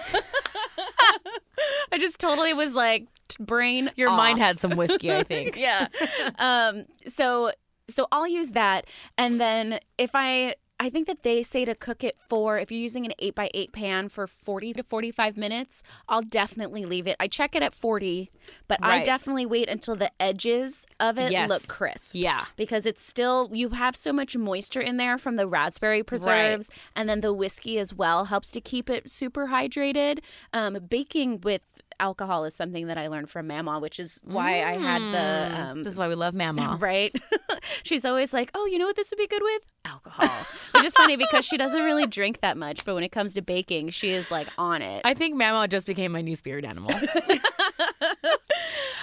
I 1.92 1.98
just 1.98 2.20
totally 2.20 2.54
was 2.54 2.76
like 2.76 3.08
brain. 3.40 3.90
Your 3.96 4.10
mind 4.10 4.40
had 4.40 4.60
some 4.60 4.72
whiskey, 4.76 5.12
I 5.12 5.24
think. 5.24 5.58
yeah. 5.58 5.88
Um. 6.38 6.86
So 7.08 7.52
so 7.90 8.08
I'll 8.12 8.28
use 8.28 8.52
that, 8.52 8.86
and 9.18 9.40
then 9.40 9.80
if 9.98 10.12
I. 10.14 10.56
I 10.82 10.90
think 10.90 11.08
that 11.08 11.24
they 11.24 11.44
say 11.44 11.66
to 11.66 11.76
cook 11.76 12.06
it 12.06 12.16
for 12.30 12.58
if 12.58 12.72
you're 12.72 12.80
using 12.80 13.06
an 13.06 13.12
8 13.20 13.36
by 13.36 13.52
8 13.54 13.74
pan 13.74 14.08
for 14.08 14.26
40 14.28 14.72
to 14.76 14.82
45 14.84 15.36
minutes, 15.36 15.84
I'll 16.08 16.22
definitely 16.22 16.86
leave 16.86 17.06
it. 17.06 17.18
I 17.20 17.28
check 17.28 17.54
it 17.54 17.62
at 17.62 17.74
40, 17.74 18.32
but 18.70 18.80
I 18.82 19.04
definitely 19.04 19.46
wait 19.46 19.68
until 19.68 19.98
the 19.98 20.10
edges 20.22 20.88
of 20.98 21.20
it 21.20 21.34
Yes. 21.34 21.50
look 21.50 21.68
crisp 21.68 22.16
Yeah. 22.16 22.46
because 22.56 22.86
it's 22.86 23.04
still 23.06 23.50
you 23.52 23.72
have 23.72 23.94
so 23.94 24.14
much 24.14 24.38
moisture 24.38 24.80
in 24.80 24.96
there 24.96 25.18
from 25.18 25.36
the 25.36 25.48
raspberry 25.48 26.02
preserves 26.02 26.70
and 26.96 27.10
then 27.10 27.20
the 27.20 27.34
whiskey 27.34 27.78
as 27.78 27.94
well 27.94 28.26
helps 28.26 28.50
to 28.52 28.62
keep 28.62 28.90
it 28.90 29.10
super 29.12 29.48
hydrated 29.48 30.20
um, 30.54 30.78
baking 30.90 31.42
with 31.42 31.82
alcohol 32.00 32.46
is 32.46 32.56
something 32.56 32.88
that 32.88 32.98
i 32.98 33.08
learned 33.08 33.30
from 33.30 33.48
mama 33.48 33.80
which 33.80 34.00
is 34.00 34.20
why 34.24 34.64
i 34.64 34.74
had 34.78 35.02
the 35.02 35.62
um, 35.62 35.84
This 35.84 35.94
is 35.94 36.00
why 36.00 36.08
we 36.08 36.16
love 36.16 36.34
Mama. 36.34 36.78
right 36.82 37.16
she's 37.84 38.06
always 38.06 38.34
like 38.34 38.52
oh 38.56 38.66
you 38.66 38.78
know 38.78 38.86
what 38.86 38.96
this 38.96 39.12
would 39.12 39.18
be 39.18 39.28
good 39.28 39.42
with 39.44 39.62
alcohol 39.86 40.28
which 40.76 40.86
is 40.86 40.94
funny 40.94 41.16
because 41.18 41.46
she 41.46 41.58
doesn't 41.58 41.84
really 41.84 42.08
drink 42.08 42.42
that 42.42 42.58
much 42.58 42.86
but 42.86 42.96
when 42.96 43.04
it 43.04 43.12
comes 43.12 43.34
to 43.34 43.42
baking 43.42 43.90
she 43.90 44.10
is 44.10 44.32
like 44.32 44.48
on 44.58 44.82
it 44.82 45.02
I 45.04 45.14
think 45.14 45.36
Mama 45.36 45.68
just 45.68 45.88
became 45.88 46.12
my 46.12 46.22
new 46.22 46.36
spirit 46.36 46.66
animal. 46.66 46.92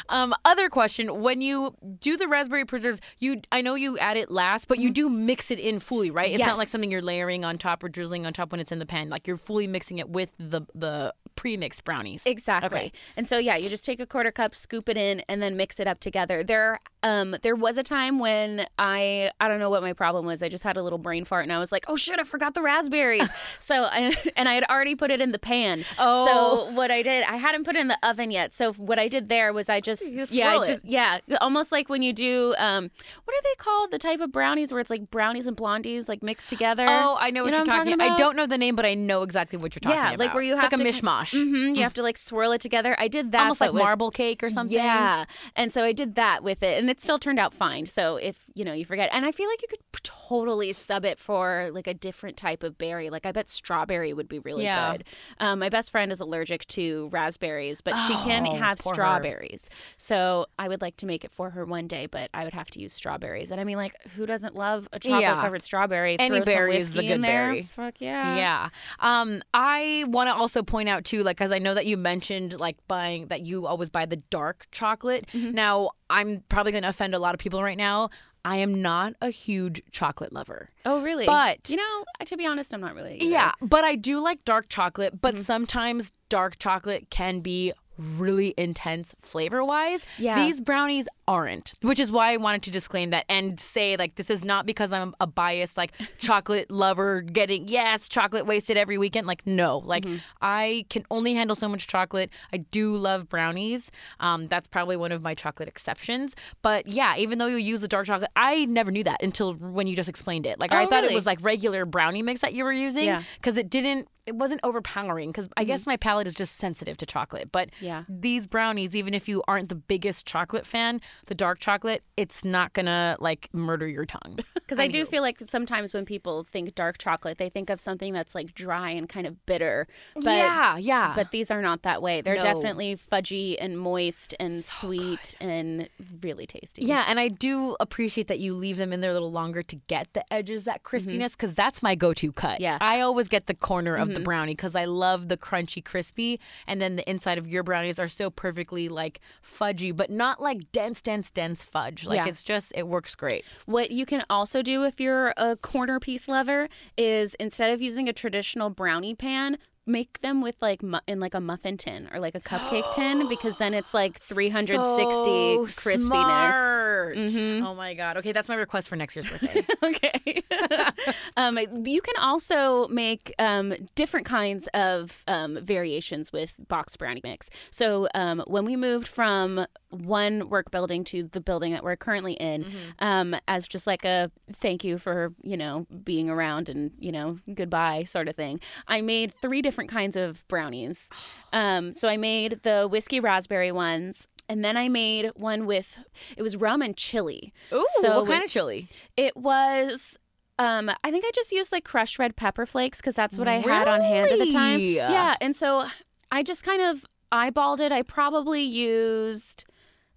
um, 0.09 0.35
other 0.45 0.69
question: 0.69 1.21
When 1.23 1.41
you 1.41 1.75
do 2.01 2.17
the 2.17 2.29
raspberry 2.29 2.65
preserves, 2.65 3.01
you 3.19 3.41
I 3.51 3.61
know 3.61 3.75
you 3.75 3.99
add 3.99 4.17
it 4.17 4.31
last, 4.31 4.69
but 4.69 4.79
you 4.79 4.91
do 4.93 5.09
mix 5.09 5.51
it 5.51 5.59
in 5.59 5.81
fully, 5.81 6.11
right? 6.11 6.31
It's 6.31 6.39
not 6.39 6.59
like 6.59 6.69
something 6.69 6.91
you're 6.91 7.03
layering 7.03 7.45
on 7.45 7.59
top 7.59 7.83
or 7.83 7.89
drizzling 7.89 8.27
on 8.27 8.33
top 8.33 8.53
when 8.53 8.61
it's 8.61 8.73
in 8.73 8.79
the 8.79 8.87
pan. 8.87 9.09
Like 9.09 9.27
you're 9.27 9.37
fully 9.37 9.67
mixing 9.67 9.99
it 9.99 10.09
with 10.09 10.33
the 10.39 10.63
the 10.75 11.15
pre-mixed 11.37 11.85
brownies. 11.85 12.27
Exactly. 12.27 12.79
Okay. 12.79 12.93
And 13.17 13.27
so 13.27 13.39
yeah, 13.39 13.57
you 13.57 13.69
just 13.69 13.85
take 13.85 14.01
a 14.01 14.07
quarter 14.07 14.33
cup, 14.33 14.55
scoop 14.55 14.89
it 14.89 14.97
in, 14.97 15.21
and 15.29 15.41
then 15.41 15.57
mix 15.57 15.79
it 15.79 15.87
up 15.87 16.01
together. 16.01 16.43
There, 16.43 16.79
um, 17.07 17.37
there 17.43 17.55
was 17.55 17.79
a 17.79 17.83
time 17.85 18.19
when 18.19 18.67
I 18.79 19.31
I 19.41 19.47
don't 19.49 19.61
know 19.61 19.71
what 19.71 19.83
my 19.83 19.93
problem 19.93 20.27
was. 20.27 20.43
I 20.43 20.49
just 20.49 20.65
had 20.65 20.77
a 20.77 20.83
little 20.83 20.99
brain 20.99 21.25
fart, 21.25 21.45
and 21.45 21.53
I 21.53 21.59
was 21.59 21.71
like, 21.71 21.85
oh 21.89 21.95
shit, 21.97 22.19
I 22.19 22.25
forgot 22.25 22.55
the 22.55 22.63
raspberries. 22.63 23.29
so 23.61 23.85
I, 23.91 24.15
and 24.37 24.49
I 24.49 24.55
had 24.55 24.65
already 24.65 24.95
put 24.97 25.11
it 25.11 25.21
in 25.21 25.31
the 25.33 25.39
pan. 25.39 25.85
Oh. 25.99 26.27
So 26.27 26.75
what 26.75 26.91
I 26.91 27.03
did, 27.03 27.23
I 27.25 27.37
hadn't 27.37 27.65
put 27.65 27.77
it 27.77 27.81
in 27.81 27.89
the 27.89 27.99
oven 28.03 28.31
yet. 28.31 28.53
So 28.53 28.73
what 28.73 28.99
I 28.99 29.07
did 29.09 29.29
there 29.29 29.53
was 29.53 29.69
I 29.69 29.81
just 29.81 30.33
yeah, 30.33 30.49
I 30.59 30.65
just 30.67 30.85
yeah, 30.85 31.19
almost 31.41 31.71
like 31.73 31.89
when 31.89 32.03
you 32.03 32.13
do 32.13 32.55
um, 32.59 32.91
what 33.25 33.35
are 33.37 33.43
they 33.43 33.55
called? 33.59 33.91
The 33.93 33.99
type 33.99 34.21
of 34.21 34.33
brownies 34.33 34.73
where 34.73 34.81
it's 34.81 34.91
like 34.91 35.11
brownies 35.11 35.47
and 35.47 35.57
blondies 35.57 36.09
like 36.09 36.23
mixed 36.25 36.51
together. 36.51 36.87
Oh, 36.89 37.17
I 37.21 37.31
know 37.31 37.45
what 37.45 37.53
You 37.53 37.61
are 37.61 37.65
talking, 37.65 37.93
talking 37.93 37.93
about. 37.95 38.13
I 38.13 38.17
don't 38.17 38.37
know 38.37 38.47
the 38.47 38.59
name, 38.59 38.75
but 38.75 38.85
I 38.85 38.95
know 38.95 39.23
exactly 39.23 39.59
what 39.59 39.75
you're 39.75 39.81
talking 39.81 39.97
Yeah, 39.97 40.09
about. 40.09 40.19
like 40.19 40.35
where 40.35 40.43
you 40.43 40.55
It's 40.55 40.63
have 40.63 40.73
like 40.73 40.81
a 40.81 40.85
to- 40.85 40.91
mishmash, 40.91 41.31
hmm 41.33 41.75
you 41.77 41.83
have 41.83 41.95
to 41.95 42.03
like 42.03 42.17
swirl 42.19 42.53
it 42.53 42.61
together. 42.61 42.97
I 42.99 43.07
did 43.09 43.33
that, 43.33 43.43
almost 43.43 43.61
like 43.61 43.73
with- 43.73 43.83
marble 43.83 44.11
cake 44.11 44.43
or 44.43 44.51
something. 44.51 44.77
Yeah. 44.77 45.25
And 45.55 45.71
so 45.71 45.85
I 45.85 45.93
did 45.93 46.17
that 46.17 46.43
with 46.43 46.63
it 46.63 46.79
and 46.79 46.91
it 46.97 47.03
still 47.03 47.19
turned 47.19 47.39
out 47.39 47.53
fine. 47.53 47.85
So 47.85 48.17
if, 48.17 48.49
you 48.55 48.65
know, 48.65 48.73
you 48.73 48.87
forget 48.87 49.11
and 49.13 49.27
I 49.27 49.33
feel 49.33 49.49
like 49.49 49.61
you 49.61 49.69
could 49.69 49.81
totally 50.29 50.73
sub 50.73 51.05
it 51.05 51.19
for 51.19 51.71
like 51.73 51.87
a 51.87 51.95
different 51.95 52.37
type 52.37 52.63
of 52.63 52.77
berry. 52.79 53.11
Like 53.11 53.27
I 53.27 53.33
bet 53.33 53.49
strawberry 53.49 54.13
would 54.13 54.29
be 54.29 54.39
really 54.41 54.65
Yeah. 54.65 54.93
good. 54.93 55.05
Um, 55.39 55.59
my 55.59 55.69
best 55.69 55.91
friend 55.91 56.11
is 56.13 56.21
allergic 56.21 56.67
to 56.69 57.09
raspberries, 57.13 57.81
but 57.81 57.95
she 58.07 58.15
can 58.15 58.47
Oh, 58.47 58.55
have 58.57 58.79
poor 58.79 58.91
her. 58.91 58.95
strawberries. 58.95 59.69
So 59.97 60.47
I 60.59 60.69
would 60.69 60.81
like 60.81 60.97
to 60.99 61.07
make 61.07 61.25
it 61.25 61.31
for 61.31 61.51
her 61.51 61.65
one 61.65 61.87
day, 61.87 62.07
but 62.07 62.31
I 62.35 62.45
would 62.45 62.55
have 62.55 62.71
to 62.73 62.81
use 62.81 62.93
strawberries. 62.93 63.51
And 63.51 63.61
I 63.61 63.65
mean 63.65 63.77
like 63.77 63.95
who 64.17 64.27
doesn't 64.27 64.55
love 64.55 64.89
a 64.93 64.99
chocolate 64.99 65.23
Yeah. 65.23 65.41
covered 65.41 65.63
strawberry? 65.63 66.17
Any 66.19 66.37
Throw 66.37 66.45
berry 66.45 66.77
is 66.77 66.97
a 66.97 67.03
good 67.03 67.11
in 67.13 67.21
there. 67.21 67.49
berry. 67.51 67.63
Fuck 67.63 68.01
yeah. 68.01 68.37
Yeah. 68.37 68.69
Um, 69.01 69.43
I 69.55 70.05
want 70.09 70.29
to 70.29 70.35
also 70.35 70.63
point 70.63 70.89
out 70.89 71.05
too, 71.05 71.23
like, 71.23 71.37
because 71.37 71.53
I 71.53 71.59
know 71.59 71.75
that 71.75 71.87
you 71.87 71.97
mentioned 71.97 72.59
like 72.59 72.77
buying 72.89 73.27
that 73.29 73.43
you 73.43 73.67
always 73.67 73.91
buy 73.91 74.07
the 74.07 74.17
dark 74.31 74.67
chocolate. 74.73 75.27
Mm-hmm. 75.33 75.53
Now, 75.53 75.91
I'm 76.11 76.43
probably 76.49 76.73
going 76.73 76.83
to 76.83 76.89
offend 76.89 77.15
a 77.15 77.19
lot 77.19 77.35
of 77.35 77.41
people 77.41 77.63
right 77.63 77.77
now. 77.77 78.11
I 78.47 78.59
am 78.59 78.81
not 78.81 79.15
a 79.21 79.31
huge 79.31 79.83
chocolate 79.91 80.33
lover. 80.33 80.71
Oh 80.85 81.03
really? 81.03 81.27
But- 81.27 81.69
you 81.69 81.77
know, 81.77 82.05
to 82.25 82.37
be 82.37 82.47
honest, 82.47 82.73
I'm 82.73 82.81
not 82.81 82.95
really. 82.95 83.17
either. 83.17 83.27
Yeah, 83.27 83.53
but 83.61 83.83
I 83.85 83.97
do 83.97 84.21
like 84.21 84.45
dark 84.45 84.69
chocolate. 84.69 85.15
Mm-hmm. 85.15 85.21
But 85.21 85.39
sometimes 85.41 86.13
dark 86.29 86.59
chocolate 86.61 87.11
can 87.11 87.41
be 87.41 87.73
really 87.99 88.55
intense 88.57 89.15
flavor 89.21 89.65
wise. 89.65 90.05
Yeah. 90.19 90.35
These 90.37 90.61
brownies 90.61 91.09
aren't, 91.29 91.75
which 91.83 91.99
is 91.99 92.13
why 92.13 92.33
I 92.33 92.37
wanted 92.37 92.63
to 92.65 92.71
disclaim 92.71 93.11
that 93.11 93.25
and 93.29 93.59
say 93.59 93.97
like 93.97 94.15
this 94.17 94.31
is 94.31 94.45
not 94.45 94.65
because 94.67 94.93
I'm 94.93 95.15
a 95.21 95.27
biased 95.27 95.77
like 95.77 95.93
chocolate 96.19 96.71
lover 96.71 97.21
getting 97.21 97.69
yes 97.69 98.09
chocolate 98.09 98.47
wasted 98.47 98.77
every 98.77 98.99
weekend. 98.99 99.27
Like 99.27 99.47
no, 99.47 99.79
like 99.79 100.05
Mm-hmm. 100.05 100.17
I 100.43 100.85
can 100.91 101.05
only 101.11 101.35
handle 101.35 101.57
so 101.57 101.69
much 101.69 101.87
chocolate. 101.87 102.31
I 102.53 102.59
do 102.59 102.97
love 102.97 103.29
brownies. 103.29 103.91
Um, 104.21 104.47
that's 104.49 104.67
probably 104.69 104.97
one 104.97 105.11
of 105.11 105.23
my 105.23 105.35
chocolate 105.35 105.69
exceptions. 105.69 106.37
But 106.63 106.87
yeah, 106.87 107.17
even 107.17 107.39
though 107.39 107.47
you 107.47 107.57
use 107.57 107.81
the 107.81 107.89
dark 107.89 108.07
chocolate, 108.07 108.31
I 108.37 108.67
never 108.67 108.91
knew 108.93 109.05
that 109.05 109.23
until 109.23 109.55
when 109.55 109.87
you 109.87 109.97
just 109.97 110.09
explained 110.09 110.47
it. 110.47 110.61
Like 110.61 110.73
I 110.73 110.85
Oh, 110.85 110.89
thought 110.89 111.05
it 111.05 111.13
was 111.13 111.27
like 111.27 111.39
regular 111.43 111.85
brownie 111.85 112.23
mix 112.23 112.41
that 112.43 112.53
you 112.55 112.63
were 112.65 112.73
using 112.73 113.05
Yeah. 113.07 113.23
because 113.41 113.57
it 113.57 113.69
didn't 113.71 114.09
it 114.27 114.35
wasn't 114.35 114.61
overpowering 114.65 115.31
because 115.31 115.49
I 115.57 115.65
guess 115.65 115.87
my 115.87 115.97
palate 115.97 116.27
is 116.27 116.35
just 116.35 116.57
sensitive 116.57 116.97
to 116.99 117.07
chocolate. 117.07 117.51
But 117.53 117.71
Mm-hmm. 117.71 117.85
Yeah. 117.85 118.05
these 118.09 118.47
brownies, 118.47 118.95
even 118.97 119.15
if 119.15 119.29
you 119.29 119.43
aren't 119.49 119.69
the 119.69 119.75
biggest 119.75 120.27
chocolate 120.27 120.67
fan, 120.67 121.01
the 121.27 121.35
dark 121.35 121.59
chocolate, 121.61 122.03
it's 122.17 122.45
not 122.45 122.73
gonna 122.73 123.17
like 123.21 123.49
murder 123.53 123.87
your 123.89 124.05
tongue. 124.07 124.39
Because 124.67 124.81
I, 124.81 124.89
do 124.89 125.07
feel 125.07 125.23
like 125.23 125.39
sometimes 125.39 125.95
when 125.95 126.05
people 126.05 126.43
think 126.43 126.75
dark 126.75 126.99
chocolate, 126.99 127.39
they 127.39 127.49
think 127.49 127.71
of 127.71 127.79
something 127.79 128.13
that's 128.13 128.35
like 128.35 128.53
dry 128.53 128.91
and 128.91 129.09
kind 129.09 129.25
of 129.25 129.47
bitter. 129.47 129.87
But, 130.17 130.25
yeah, 130.25 130.77
yeah. 130.77 131.13
But 131.15 131.31
these 131.31 131.53
are 131.53 131.63
not 131.63 131.83
that 131.83 132.03
way. 132.03 132.21
They're 132.21 132.35
No. 132.35 132.43
definitely 132.43 132.97
fudgy 132.97 133.55
and 133.61 133.79
moist 133.79 134.35
and 134.41 134.65
sweet 134.65 135.37
and 135.41 135.89
really 136.21 136.47
tasty. 136.49 136.83
yeah, 136.85 137.05
and 137.07 137.21
I 137.21 137.29
do 137.29 137.77
appreciate 137.79 138.27
that 138.27 138.41
you 138.41 138.55
leave 138.55 138.77
them 138.77 138.93
in 138.93 139.03
there 139.03 139.13
a 139.13 139.15
little 139.15 139.31
longer 139.31 139.63
to 139.63 139.77
get 139.87 140.13
the 140.15 140.25
edges, 140.33 140.65
that 140.65 140.83
crispiness, 140.83 141.35
because 141.37 141.55
that's 141.55 141.81
my 141.81 141.95
go-to 141.95 142.33
cut. 142.33 142.55
Mm-hmm. 142.55 142.63
Yeah. 142.65 142.75
Mm-hmm. 142.75 142.83
I 142.83 143.01
always 143.03 143.29
get 143.29 143.47
the 143.47 143.55
corner 143.55 143.95
of 143.95 144.09
the 144.17 144.21
mm-hmm. 144.21 144.25
brownie 144.25 144.53
because 144.53 144.75
I 144.75 144.87
love 144.87 145.29
the 145.29 145.37
crunchy, 145.37 145.85
crispy, 145.85 146.41
and 146.67 146.81
then 146.81 146.97
the 146.97 147.09
inside 147.09 147.39
of 147.39 147.47
your 147.47 147.63
brownies 147.63 147.99
are 147.99 148.09
so 148.09 148.31
perfectly 148.31 148.89
like 148.89 149.21
fudgy, 149.45 149.95
but 149.95 150.11
not 150.11 150.41
like 150.41 150.73
dense, 150.73 151.01
dense, 151.01 151.31
dense 151.31 151.63
fudge. 151.63 152.07
Like 152.07 152.19
Yeah. 152.19 152.29
it's 152.29 152.43
just 152.43 152.73
it 152.75 152.89
works 152.89 153.15
great. 153.15 153.45
What 153.67 153.91
you 153.91 154.07
can 154.07 154.25
also 154.29 154.63
do 154.63 154.85
if 154.85 155.01
you're 155.01 155.33
a 155.37 155.57
corner 155.57 156.01
piece 156.01 156.29
lover 156.29 156.69
is 156.97 157.35
instead 157.35 157.71
of 157.71 157.81
using 157.81 158.09
a 158.09 158.13
traditional 158.13 158.71
brownie 158.71 159.15
pan, 159.15 159.59
make 159.87 160.21
them 160.21 160.41
with 160.43 160.61
like 160.61 160.83
mu- 160.83 160.99
in 161.07 161.21
like 161.21 161.35
a 161.35 161.41
muffin 161.41 161.77
tin 161.77 162.09
or 162.13 162.19
like 162.19 162.35
a 162.35 162.41
cupcake 162.41 162.91
tin 162.93 163.27
because 163.29 163.57
then 163.59 163.73
it's 163.73 163.95
like 163.95 164.19
360 164.19 165.57
So 165.57 165.67
crispiness. 165.67 167.17
Mhm. 167.17 167.63
Oh 167.65 167.75
my 167.75 167.95
god. 167.95 168.17
Okay, 168.19 168.33
that's 168.33 168.49
my 168.49 168.57
request 168.57 168.89
for 168.89 168.97
next 168.97 169.15
year's 169.17 169.29
birthday. 169.31 169.65
okay. 169.85 170.43
um, 171.37 171.59
you 171.85 172.01
can 172.01 172.15
also 172.21 172.89
make 172.89 173.33
um, 173.39 173.75
different 173.95 174.27
kinds 174.27 174.69
of 174.75 175.23
um, 175.29 175.59
variations 175.63 176.33
with 176.33 176.57
box 176.69 176.97
brownie 176.97 177.21
mix. 177.23 177.49
So 177.71 178.09
um, 178.15 178.43
when 178.47 178.65
we 178.65 178.77
moved 178.77 179.09
from 179.09 179.67
one 179.91 180.49
work 180.49 180.71
building 180.71 181.05
to 181.05 181.23
the 181.25 181.41
building 181.41 181.73
that 181.73 181.85
we're 181.85 181.97
currently 181.97 182.33
in, 182.35 182.67
um, 182.99 183.37
as 183.47 183.69
just 183.69 183.87
like 183.87 184.05
a 184.05 184.31
thank 184.53 184.85
you 184.85 184.99
for 184.99 185.33
you 185.43 185.57
know 185.57 185.87
being 186.05 186.29
around 186.29 186.69
and 186.69 186.91
you 186.99 187.13
know 187.13 187.39
goodbye 187.55 188.03
sort 188.03 188.29
of 188.29 188.37
thing, 188.37 188.61
I 188.89 189.01
made 189.01 189.33
three 189.33 189.63
different 189.63 189.91
kinds 189.91 190.17
of 190.17 190.47
brownies. 190.49 191.09
Um, 191.53 191.95
so 191.95 192.07
I 192.07 192.19
made 192.19 192.61
the 192.65 192.87
whiskey 192.87 193.19
raspberry 193.19 193.73
ones. 193.73 194.29
And 194.49 194.63
then 194.65 194.77
I 194.77 194.89
made 194.89 195.31
one 195.37 195.65
with 195.65 195.99
it 196.37 196.43
was 196.43 196.57
rum 196.57 196.83
and 196.83 196.95
chili. 196.97 197.55
Ooh, 197.73 197.87
So 198.01 198.21
what 198.21 198.29
kind 198.29 198.45
of 198.45 198.51
chili? 198.51 198.89
It 199.17 199.37
was 199.37 200.19
um 200.59 200.91
I 201.03 201.11
think 201.11 201.25
I 201.25 201.31
just 201.35 201.51
used 201.51 201.73
like 201.73 201.85
crushed 201.85 202.19
red 202.19 202.37
pepper 202.37 202.67
flakes 202.67 203.01
cuz 203.01 203.15
that's 203.15 203.39
what 203.39 203.49
I 203.49 203.55
had 203.55 203.89
on 203.89 204.01
hand 204.03 204.31
at 204.31 204.39
the 204.39 204.53
time. 204.53 204.79
Yeah, 205.11 205.35
and 205.41 205.57
so 205.57 205.87
I 206.31 206.43
just 206.43 206.63
kind 206.63 206.83
of 206.83 207.07
eyeballed 207.33 207.81
it. 207.81 207.91
I 207.91 208.03
probably 208.03 208.63
used 208.63 209.65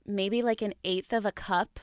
maybe 0.05 0.41
like 0.41 0.62
an 0.62 0.73
eighth 0.83 1.13
of 1.13 1.25
a 1.25 1.31
cup. 1.31 1.79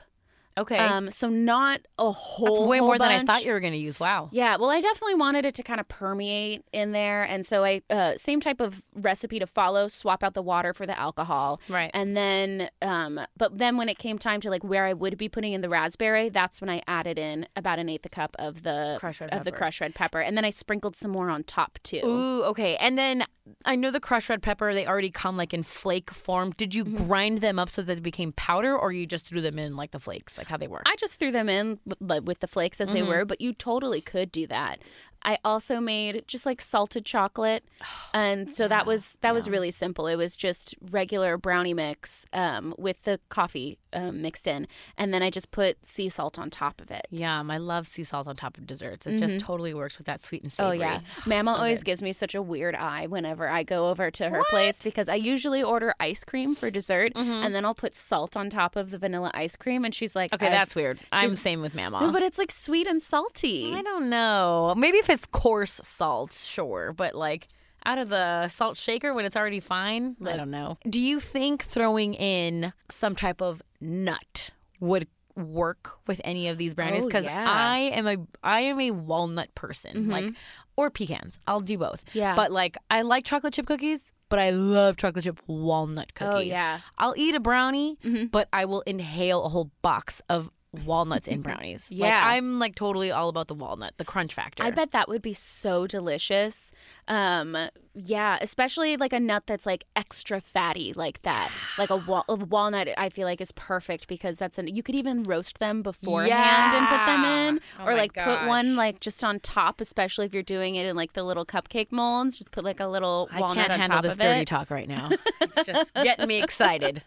Okay. 0.57 0.75
Um 0.75 1.11
so 1.11 1.29
not 1.29 1.81
a 1.99 2.11
whole 2.11 2.47
That's 2.55 2.67
way 2.67 2.77
whole 2.79 2.87
more 2.87 2.97
than 2.97 3.11
I 3.11 3.23
thought 3.23 3.45
you 3.45 3.51
were 3.51 3.59
going 3.59 3.73
to 3.73 3.77
use. 3.79 3.99
Wow. 3.99 4.29
Yeah, 4.31 4.57
well, 4.57 4.71
I 4.71 4.81
definitely 4.81 5.13
wanted 5.13 5.45
it 5.45 5.53
to 5.53 5.61
kind 5.61 5.79
of 5.79 5.87
permeate 5.87 6.63
in 6.73 6.93
there, 6.93 7.21
and 7.21 7.45
so 7.45 7.63
I 7.63 7.83
uh, 7.91 8.13
same 8.17 8.39
type 8.39 8.59
of 8.59 8.81
recipe 8.95 9.37
to 9.37 9.45
follow. 9.45 9.87
Swap 9.87 10.23
out 10.23 10.33
the 10.33 10.41
water 10.41 10.73
for 10.73 10.87
the 10.87 10.97
alcohol, 10.97 11.61
Right. 11.69 11.91
And 11.93 12.17
then, 12.17 12.69
um, 12.81 13.19
but 13.37 13.59
then 13.59 13.77
when 13.77 13.87
it 13.87 13.99
came 13.99 14.17
time 14.17 14.41
to 14.41 14.49
like 14.49 14.63
where 14.63 14.85
I 14.85 14.93
would 14.93 15.15
be 15.15 15.29
putting 15.29 15.53
in 15.53 15.61
the 15.61 15.69
raspberry, 15.69 16.29
that's 16.29 16.59
when 16.59 16.71
I 16.71 16.81
added 16.87 17.19
in 17.19 17.45
about 17.55 17.77
an 17.77 17.87
eighth 17.87 18.07
a 18.07 18.09
cup 18.09 18.35
of 18.39 18.63
the 18.63 18.97
Crushed 18.99 19.21
red 19.21 19.31
of 19.33 19.43
the 19.43 19.51
pepper. 19.51 19.57
crushed 19.57 19.81
red 19.81 19.93
pepper, 19.93 20.21
and 20.21 20.35
then 20.35 20.43
I 20.43 20.49
sprinkled 20.49 20.95
some 20.95 21.11
more 21.11 21.29
on 21.29 21.43
top 21.43 21.77
too. 21.83 22.01
Ooh, 22.03 22.43
okay. 22.45 22.77
And 22.77 22.97
then 22.97 23.25
I 23.65 23.75
know 23.75 23.91
the 23.91 23.99
crushed 23.99 24.29
red 24.29 24.41
pepper, 24.41 24.73
they 24.73 24.85
already 24.87 25.09
come 25.11 25.37
like 25.37 25.53
in 25.53 25.63
flake 25.63 26.11
form. 26.11 26.51
Did 26.51 26.73
you 26.75 26.85
Mm-hmm. 26.85 27.07
grind 27.07 27.37
them 27.41 27.59
up 27.59 27.69
so 27.69 27.81
that 27.81 27.95
they 27.95 28.01
became 28.01 28.31
powder 28.33 28.77
or 28.77 28.91
you 28.91 29.05
just 29.05 29.27
threw 29.27 29.41
them 29.41 29.57
in 29.59 29.75
like 29.75 29.91
the 29.91 29.99
flakes, 29.99 30.37
like 30.37 30.47
how 30.47 30.57
they 30.57 30.67
were? 30.67 30.81
I 30.85 30.95
just 30.95 31.19
threw 31.19 31.31
them 31.31 31.49
in 31.49 31.79
with- 31.99 32.39
the 32.39 32.47
flakes 32.47 32.79
as 32.79 32.91
they 32.91 32.99
Mm-hmm. 33.01 33.09
were, 33.09 33.25
but 33.25 33.41
you 33.41 33.53
totally 33.53 34.01
could 34.01 34.31
do 34.31 34.47
that. 34.47 34.79
I 35.23 35.37
also 35.43 35.79
made 35.79 36.23
just 36.27 36.45
like 36.45 36.61
salted 36.61 37.05
chocolate, 37.05 37.63
and 38.13 38.53
so 38.53 38.67
that 38.67 38.85
was 38.85 39.17
that 39.21 39.33
was 39.33 39.49
really 39.49 39.71
simple. 39.71 40.07
It 40.07 40.15
was 40.15 40.37
just 40.37 40.75
regular 40.91 41.37
brownie 41.37 41.73
mix 41.73 42.25
um, 42.33 42.73
with 42.77 43.03
the 43.03 43.19
coffee 43.29 43.77
um, 43.93 44.21
mixed 44.21 44.47
in, 44.47 44.67
and 44.97 45.13
then 45.13 45.21
I 45.23 45.29
just 45.29 45.51
put 45.51 45.85
sea 45.85 46.09
salt 46.09 46.37
on 46.39 46.49
top 46.49 46.81
of 46.81 46.91
it. 46.91 47.07
Yeah, 47.11 47.43
I 47.47 47.57
love 47.57 47.87
sea 47.87 48.03
salt 48.03 48.27
on 48.27 48.35
top 48.35 48.57
of 48.57 48.65
desserts. 48.67 49.05
It 49.07 49.17
just 49.19 49.39
totally 49.39 49.73
works 49.73 49.97
with 49.97 50.07
that 50.07 50.21
sweet 50.21 50.43
and 50.43 50.51
savory. 50.51 50.77
Oh 50.77 50.79
yeah, 50.79 50.99
Mama 51.25 51.53
so 51.53 51.57
always 51.57 51.79
good. 51.79 51.85
gives 51.85 52.01
me 52.01 52.13
such 52.13 52.35
a 52.35 52.41
weird 52.41 52.75
eye 52.75 53.07
whenever 53.07 53.47
I 53.49 53.63
go 53.63 53.89
over 53.89 54.09
to 54.11 54.29
her 54.29 54.43
place 54.49 54.79
because 54.81 55.09
I 55.09 55.15
usually 55.15 55.61
order 55.63 55.93
ice 55.99 56.23
cream 56.23 56.55
for 56.55 56.69
dessert, 56.69 57.11
and 57.15 57.53
then 57.55 57.65
I'll 57.65 57.75
put 57.75 57.95
salt 57.95 58.37
on 58.37 58.49
top 58.49 58.75
of 58.75 58.91
the 58.91 58.97
vanilla 58.97 59.31
ice 59.33 59.55
cream, 59.55 59.83
and 59.83 59.93
she's 59.93 60.15
like, 60.15 60.33
Okay, 60.33 60.47
"I've- 60.47 60.53
that's 60.55 60.75
weird. 60.75 60.99
I'm 61.11 61.35
same 61.37 61.61
with 61.61 61.75
Mama. 61.75 61.99
No, 62.01 62.11
but 62.11 62.23
it's 62.23 62.37
like 62.37 62.51
sweet 62.51 62.87
and 62.87 63.01
salty. 63.01 63.73
I 63.73 63.81
don't 63.81 64.09
know. 64.09 64.73
Maybe 64.77 65.01
if 65.07 65.13
it's 65.13 65.25
coarse 65.25 65.79
salt, 65.83 66.33
sure. 66.33 66.93
But 66.93 67.15
like 67.15 67.47
out 67.85 67.97
of 67.97 68.09
the 68.09 68.47
salt 68.49 68.77
shaker 68.77 69.13
when 69.13 69.25
it's 69.25 69.35
already 69.35 69.59
fine, 69.59 70.15
I 70.25 70.35
don't 70.35 70.51
know. 70.51 70.77
Do 70.87 70.99
you 70.99 71.19
think 71.19 71.63
throwing 71.63 72.13
in 72.13 72.73
some 72.89 73.15
type 73.15 73.41
of 73.41 73.61
nut 73.79 74.49
would 74.79 75.07
work 75.35 75.97
with 76.07 76.19
any 76.23 76.47
of 76.47 76.57
these 76.57 76.73
brownies? 76.73 77.03
Oh, 77.03 77.07
Because 77.07 77.25
yeah. 77.25 77.45
I 77.47 77.77
am 77.77 78.07
a 78.07 78.17
I 78.43 78.61
am 78.61 78.79
a 78.79 78.91
walnut 78.91 79.53
person, 79.55 79.95
mm-hmm. 79.95 80.11
like 80.11 80.33
or 80.75 80.89
pecans. 80.89 81.39
I'll 81.47 81.59
do 81.59 81.77
both. 81.77 82.03
Yeah. 82.13 82.35
But 82.35 82.51
like 82.51 82.77
I 82.89 83.01
like 83.03 83.25
chocolate 83.25 83.53
chip 83.53 83.65
cookies. 83.65 84.11
But 84.29 84.39
I 84.39 84.49
love 84.49 84.97
chocolate 84.97 85.23
chip 85.23 85.39
walnut 85.47 86.11
oh, 86.19 86.25
cookies. 86.25 86.51
Oh, 86.51 86.55
yeah. 86.57 86.79
I'll 86.97 87.13
eat 87.15 87.33
a 87.33 87.39
brownie, 87.39 87.97
mm-hmm. 88.03 88.25
but 88.25 88.49
I 88.51 88.65
will 88.65 88.81
inhale 88.81 89.45
a 89.45 89.47
whole 89.47 89.71
box 89.81 90.21
of 90.27 90.49
walnuts 90.85 91.27
in 91.27 91.41
brownies. 91.43 91.89
Like, 91.91 91.99
Yeah. 91.99 92.23
I'm 92.27 92.59
like 92.59 92.75
totally 92.75 93.11
all 93.11 93.29
about 93.29 93.47
the 93.47 93.55
walnut, 93.55 93.93
the 93.97 94.05
crunch 94.05 94.33
factor. 94.33 94.63
I 94.63 94.71
bet 94.71 94.91
that 94.91 95.07
would 95.09 95.21
be 95.21 95.33
so 95.33 95.87
delicious. 95.87 96.71
Um, 97.07 97.57
yeah, 97.99 98.37
especially 98.41 98.95
like 98.97 99.11
a 99.13 99.19
nut 99.19 99.43
that's 99.47 99.65
like 99.65 99.85
extra 99.95 100.39
fatty 100.39 100.93
like 100.93 101.21
that. 101.23 101.51
Like 101.79 101.89
a, 101.89 101.95
wal- 101.95 102.25
a 102.29 102.35
walnut, 102.35 102.89
I 102.97 103.09
feel 103.09 103.25
like 103.25 103.41
is 103.41 103.51
perfect 103.53 104.07
because 104.07 104.37
that's 104.37 104.57
an. 104.59 104.67
You 104.67 104.83
could 104.83 104.93
even 104.93 105.23
roast 105.23 105.57
them 105.59 105.81
beforehand 105.81 106.75
and 106.75 106.87
put 106.87 107.05
them 107.07 107.23
in, 107.25 107.59
Oh 107.79 107.85
or 107.87 107.95
like 107.95 108.13
put 108.13 108.45
one 108.45 108.75
like 108.75 108.99
just 108.99 109.23
on 109.23 109.39
top. 109.39 109.81
Especially 109.81 110.25
if 110.27 110.33
you're 110.33 110.43
doing 110.43 110.75
it 110.75 110.85
in 110.85 110.95
like 110.95 111.13
the 111.13 111.23
little 111.23 111.45
cupcake 111.45 111.91
molds, 111.91 112.37
just 112.37 112.51
put 112.51 112.63
like 112.63 112.79
a 112.79 112.85
little 112.87 113.29
I 113.31 113.39
walnut 113.39 113.67
can't 113.67 113.71
on 113.73 113.79
handle 113.79 113.95
top 113.97 114.03
this 114.03 114.13
of 114.13 114.19
dirty 114.19 114.41
it. 114.41 114.47
talk 114.47 114.69
right 114.69 114.87
now. 114.87 115.09
It's 115.41 115.65
just 115.65 115.93
getting 115.95 116.27
me 116.27 116.41
excited. 116.43 117.01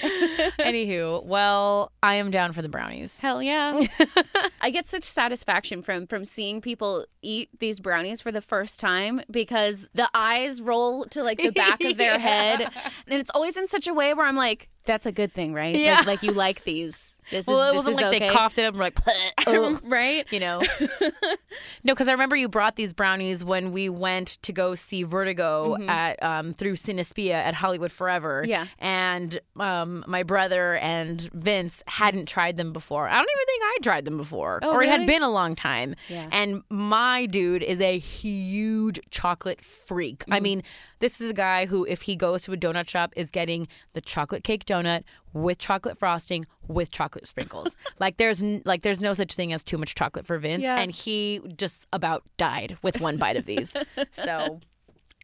Anywho, 0.58 1.24
well, 1.24 1.92
I 2.02 2.16
am 2.16 2.30
down 2.30 2.52
for 2.52 2.62
the 2.62 2.68
brownies. 2.68 3.18
Hell 3.18 3.42
yeah. 3.42 3.86
I 4.60 4.70
get 4.70 4.86
such 4.86 5.02
satisfaction 5.02 5.82
from 5.82 6.06
from 6.06 6.24
seeing 6.24 6.60
people 6.60 7.04
eat 7.22 7.50
these 7.58 7.80
brownies 7.80 8.20
for 8.20 8.32
the 8.32 8.40
first 8.40 8.80
time 8.80 9.20
because 9.30 9.88
the 9.94 10.08
eyes 10.14 10.62
roll 10.62 11.04
to 11.06 11.22
like 11.22 11.38
the 11.38 11.50
back 11.50 11.82
of 11.82 11.96
their 11.96 12.18
head 12.30 12.60
and 12.62 13.20
it's 13.20 13.30
always 13.34 13.56
in 13.56 13.66
such 13.66 13.86
a 13.86 13.94
way 13.94 14.14
where 14.14 14.26
I'm 14.26 14.36
like 14.36 14.68
that's 14.90 15.06
a 15.06 15.12
good 15.12 15.32
thing, 15.32 15.54
right? 15.54 15.74
Yeah. 15.76 15.98
Like, 15.98 16.06
like 16.06 16.22
you 16.24 16.32
like 16.32 16.64
these. 16.64 17.20
This 17.30 17.46
Well, 17.46 17.60
is 17.62 17.72
it 17.72 17.76
wasn't 17.76 17.96
like 17.96 18.04
okay. 18.06 18.18
they 18.28 18.34
coughed 18.34 18.58
it 18.58 18.64
up 18.64 18.74
and 18.74 18.80
like, 18.80 18.98
Ugh, 19.46 19.80
right? 19.84 20.26
you 20.32 20.40
know. 20.40 20.60
no, 21.84 21.94
because 21.94 22.08
I 22.08 22.12
remember 22.12 22.34
you 22.34 22.48
brought 22.48 22.74
these 22.76 22.92
brownies 22.92 23.44
when 23.44 23.70
we 23.70 23.88
went 23.88 24.38
to 24.42 24.52
go 24.52 24.74
see 24.74 25.04
Vertigo 25.04 25.76
at 25.86 26.20
um, 26.22 26.54
through 26.54 26.72
Cinespia 26.74 27.34
at 27.34 27.54
Hollywood 27.54 27.92
Forever. 27.92 28.44
Yeah. 28.46 28.66
and 28.80 29.38
um, 29.58 30.04
my 30.08 30.24
brother 30.24 30.74
and 30.76 31.20
Vince 31.32 31.82
hadn't 31.86 32.26
tried 32.26 32.56
them 32.56 32.72
before. 32.72 33.08
I 33.08 33.14
don't 33.14 33.28
even 33.36 33.46
think 33.46 33.62
I 33.64 33.76
tried 33.82 34.04
them 34.04 34.16
before, 34.16 34.58
Oh, 34.62 34.72
or 34.72 34.82
it 34.82 34.88
had 34.88 35.06
been 35.06 35.22
a 35.22 35.30
long 35.30 35.54
time. 35.54 35.94
Yeah. 36.08 36.28
And 36.32 36.62
my 36.68 37.26
dude 37.26 37.62
is 37.62 37.80
a 37.80 37.96
huge 37.98 38.98
chocolate 39.10 39.62
freak. 39.64 40.24
I 40.30 40.40
mean, 40.40 40.62
this 41.00 41.20
is 41.20 41.30
a 41.30 41.34
guy 41.34 41.66
who, 41.66 41.84
if 41.86 42.02
he 42.02 42.14
goes 42.16 42.42
to 42.42 42.52
a 42.52 42.56
donut 42.56 42.88
shop, 42.88 43.12
is 43.16 43.30
getting 43.30 43.66
the 43.94 44.00
chocolate 44.00 44.44
cake 44.44 44.64
donut 44.64 45.02
with 45.32 45.58
chocolate 45.58 45.98
frosting 45.98 46.46
with 46.68 46.90
chocolate 46.90 47.26
sprinkles. 47.26 47.74
like 47.98 48.16
there's 48.16 48.42
n- 48.42 48.62
like 48.64 48.82
there's 48.82 49.00
no 49.00 49.12
such 49.14 49.34
thing 49.34 49.52
as 49.52 49.64
too 49.64 49.78
much 49.78 49.94
chocolate 49.94 50.26
for 50.26 50.38
Vince, 50.38 50.62
Yeah. 50.62 50.78
and 50.78 50.92
he 50.92 51.40
just 51.56 51.86
about 51.92 52.22
died 52.36 52.78
with 52.82 53.00
one 53.00 53.16
bite 53.16 53.36
of 53.36 53.46
these. 53.46 53.74
so. 54.12 54.60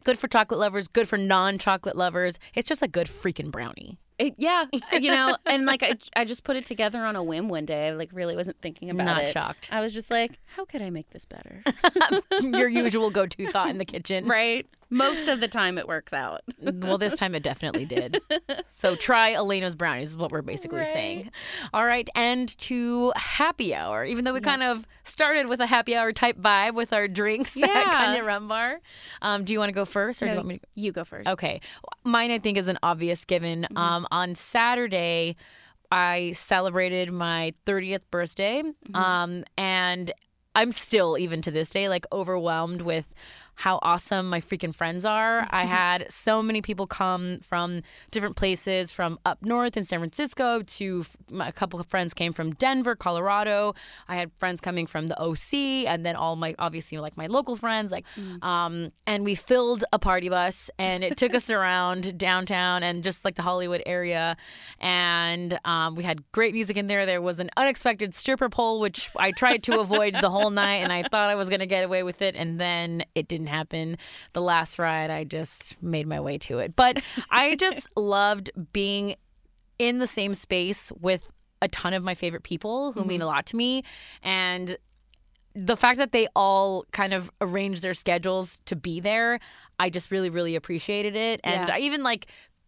Good 0.03 0.17
for 0.17 0.29
chocolate 0.29 0.57
lovers, 0.61 0.87
good 0.87 1.09
for 1.09 1.17
non 1.17 1.57
chocolate 1.57 1.97
lovers. 1.97 2.39
It's 2.55 2.69
just 2.69 2.81
a 2.81 2.87
good 2.87 3.07
freaking 3.07 3.51
brownie. 3.51 3.97
It- 4.17 4.35
yeah, 4.37 4.63
you 4.93 5.11
know, 5.11 5.35
and 5.45 5.65
like 5.65 5.83
I, 5.83 5.95
I 6.15 6.23
just 6.23 6.45
put 6.45 6.55
it 6.55 6.65
together 6.65 7.03
on 7.03 7.17
a 7.17 7.23
whim 7.23 7.49
one 7.49 7.65
day. 7.65 7.89
I 7.89 7.91
like 7.91 8.11
really 8.13 8.33
wasn't 8.33 8.61
thinking 8.61 8.89
about 8.89 9.03
Not 9.03 9.23
it. 9.23 9.29
shocked. 9.33 9.67
I 9.69 9.81
was 9.81 9.93
just 9.93 10.09
like, 10.09 10.39
how 10.45 10.63
could 10.63 10.81
I 10.81 10.91
make 10.91 11.09
this 11.09 11.25
better? 11.25 11.61
Your 12.41 12.69
usual 12.69 13.09
go 13.09 13.25
to 13.25 13.47
thought 13.51 13.69
in 13.69 13.79
the 13.79 13.85
kitchen. 13.85 14.25
right? 14.27 14.65
Most 14.89 15.27
of 15.27 15.39
the 15.41 15.47
time 15.47 15.77
it 15.77 15.87
works 15.87 16.13
out. 16.13 16.41
Well, 16.61 16.97
this 16.97 17.15
time 17.15 17.35
it 17.35 17.43
definitely 17.43 17.85
did. 17.85 18.19
So 18.69 18.95
try 18.95 19.31
Elena's 19.33 19.75
brownies 19.75 20.11
is 20.11 20.17
what 20.17 20.31
we're 20.31 20.43
basically 20.43 20.79
Right. 20.79 20.87
saying. 20.87 21.31
All 21.73 21.83
right, 21.85 22.07
and 22.13 22.55
to 22.59 23.11
happy 23.15 23.73
hour. 23.73 24.05
Even 24.05 24.23
though 24.23 24.33
we 24.33 24.39
kind 24.41 24.61
of 24.61 24.85
started 25.03 25.47
with 25.47 25.59
a 25.61 25.65
happy 25.65 25.95
hour 25.95 26.13
type 26.13 26.37
vibe 26.37 26.75
with 26.75 26.93
our 26.93 27.07
drinks 27.07 27.57
at 27.61 27.67
Yeah. 27.67 27.91
Cana 27.91 28.23
Rum 28.23 28.47
Bar. 28.47 28.81
Um, 29.23 29.45
do 29.45 29.53
you 29.53 29.57
want 29.59 29.69
to 29.69 29.73
go 29.73 29.83
first, 29.85 30.21
or 30.21 30.25
do 30.25 30.31
you 30.31 30.35
want 30.37 30.47
me 30.47 30.55
to? 30.55 30.61
Go? 30.61 30.67
you 30.75 30.91
go 30.91 31.03
first. 31.05 31.27
Okay, 31.27 31.59
mine 32.03 32.29
I 32.29 32.37
think 32.39 32.57
is 32.57 32.67
an 32.67 32.77
obvious 32.83 33.25
given. 33.25 33.63
Mm-hmm. 33.63 33.77
Um, 33.77 34.07
on 34.11 34.35
Saturday, 34.35 35.35
I 35.91 36.33
celebrated 36.33 37.11
my 37.11 37.53
30th 37.65 38.03
birthday, 38.11 38.61
Mm-hmm. 38.61 38.95
um, 38.95 39.43
and 39.57 40.11
I'm 40.53 40.71
still 40.71 41.17
even 41.17 41.41
to 41.43 41.51
this 41.51 41.71
day 41.71 41.89
like 41.89 42.05
overwhelmed 42.11 42.81
with 42.81 43.11
how 43.57 43.79
awesome 43.81 44.29
my 44.29 44.39
freaking 44.39 44.73
friends 44.73 45.03
are. 45.03 45.47
I 45.49 45.65
had 45.65 46.11
so 46.11 46.43
many 46.43 46.61
people 46.61 46.85
come 46.85 47.39
from 47.39 47.81
different 48.11 48.35
places, 48.35 48.91
from 48.91 49.17
up 49.25 49.43
north 49.43 49.75
in 49.75 49.83
San 49.83 49.97
Francisco 49.99 50.61
to 50.61 51.03
f- 51.03 51.17
a 51.39 51.51
couple 51.51 51.79
of 51.79 51.87
friends 51.87 52.13
came 52.13 52.33
from 52.33 52.53
Denver, 52.53 52.95
Colorado. 52.95 53.73
I 54.07 54.15
had 54.17 54.31
friends 54.33 54.61
coming 54.61 54.85
from 54.85 55.07
the 55.07 55.19
OC, 55.19 55.87
and 55.87 56.05
then 56.05 56.15
all 56.15 56.35
my 56.35 56.53
obviously 56.59 56.99
like 56.99 57.17
my 57.17 57.25
local 57.25 57.55
friends, 57.55 57.91
like, 57.91 58.05
um, 58.43 58.91
and 59.07 59.25
we 59.25 59.33
filled 59.33 59.83
a 59.91 59.97
party 59.97 60.29
bus, 60.29 60.69
and 60.77 61.03
it 61.03 61.17
took 61.17 61.33
us 61.33 61.49
around 61.49 62.15
downtown 62.19 62.83
and 62.83 63.03
just 63.03 63.25
like 63.25 63.33
the 63.35 63.41
Hollywood 63.41 63.81
area, 63.87 64.37
and 64.79 65.59
um, 65.65 65.95
we 65.95 66.03
had 66.03 66.23
great 66.31 66.53
music 66.53 66.77
in 66.77 66.85
there. 66.85 67.07
There 67.07 67.23
was 67.23 67.39
an 67.39 67.49
unexpected 67.57 68.13
stripper 68.13 68.49
pole, 68.49 68.79
which 68.79 69.09
I 69.17 69.31
tried 69.31 69.63
to 69.63 69.79
avoid 69.79 70.13
the 70.13 70.29
whole 70.29 70.51
night, 70.51 70.83
and 70.83 70.93
I 70.93 71.01
thought 71.01 71.31
I 71.31 71.35
was 71.35 71.49
gonna 71.49 71.65
get 71.65 71.83
away 71.83 72.03
with 72.03 72.21
it, 72.21 72.35
and 72.35 72.59
then 72.59 73.03
it 73.15 73.27
didn't 73.27 73.46
didn't 73.47 73.57
happen. 73.57 73.97
The 74.33 74.41
last 74.41 74.79
ride, 74.79 75.09
I 75.09 75.23
just 75.23 75.81
made 75.81 76.07
my 76.07 76.19
way 76.19 76.37
to 76.39 76.59
it. 76.59 76.75
But 76.75 77.01
I 77.31 77.55
just 77.55 77.87
loved 77.97 78.51
being 78.73 79.15
in 79.79 79.99
the 79.99 80.07
same 80.07 80.33
space 80.33 80.91
with 80.99 81.29
a 81.61 81.67
ton 81.67 81.93
of 81.93 82.03
my 82.03 82.13
favorite 82.13 82.43
people 82.43 82.91
who 82.91 83.03
mean 83.03 83.19
mm-hmm. 83.19 83.23
a 83.23 83.27
lot 83.27 83.45
to 83.47 83.55
me. 83.55 83.83
And 84.21 84.77
the 85.55 85.75
fact 85.75 85.97
that 85.97 86.11
they 86.11 86.27
all 86.35 86.85
kind 86.91 87.13
of 87.13 87.31
arranged 87.41 87.81
their 87.81 87.95
schedules 87.95 88.59
to 88.65 88.75
be 88.75 88.99
there, 88.99 89.39
I 89.79 89.89
just 89.89 90.11
really, 90.11 90.29
really 90.29 90.55
appreciated 90.55 91.15
it. 91.15 91.39
And 91.43 91.67
Yeah. 91.67 91.75
I 91.75 91.79
even 91.79 92.03
like 92.03 92.27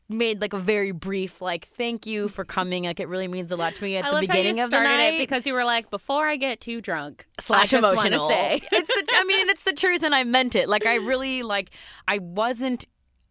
made 0.09 0.41
like 0.41 0.53
a 0.53 0.57
very 0.57 0.91
brief 0.91 1.39
like 1.39 1.67
thank 1.67 2.07
you 2.07 2.27
for 2.27 2.43
coming. 2.43 2.83
Like 2.85 2.99
it 2.99 3.07
really 3.07 3.27
means 3.27 3.51
a 3.51 3.55
lot 3.55 3.75
to 3.75 3.83
me 3.83 3.95
at 3.97 4.05
I 4.05 4.09
the 4.09 4.15
loved 4.15 4.27
how 4.29 4.33
beginning 4.33 4.57
you 4.57 4.63
of 4.63 4.69
the 4.71 4.75
started 4.77 4.89
night. 4.97 5.13
it 5.13 5.17
because 5.19 5.45
you 5.45 5.53
were 5.53 5.63
like, 5.63 5.89
before 5.91 6.27
I 6.27 6.35
get 6.35 6.59
too 6.59 6.81
drunk, 6.81 7.27
slash 7.39 7.71
emotional. 7.73 8.27
say. 8.27 8.59
it's 8.71 8.87
the, 8.87 9.13
I 9.15 9.23
mean, 9.25 9.49
it's 9.49 9.63
the 9.63 9.73
truth, 9.73 10.01
and 10.03 10.15
I 10.15 10.23
meant 10.23 10.55
it. 10.55 10.67
Like 10.67 10.85
I 10.85 10.95
really 10.95 11.43
like. 11.43 11.69
I 12.07 12.17
wasn't 12.17 12.85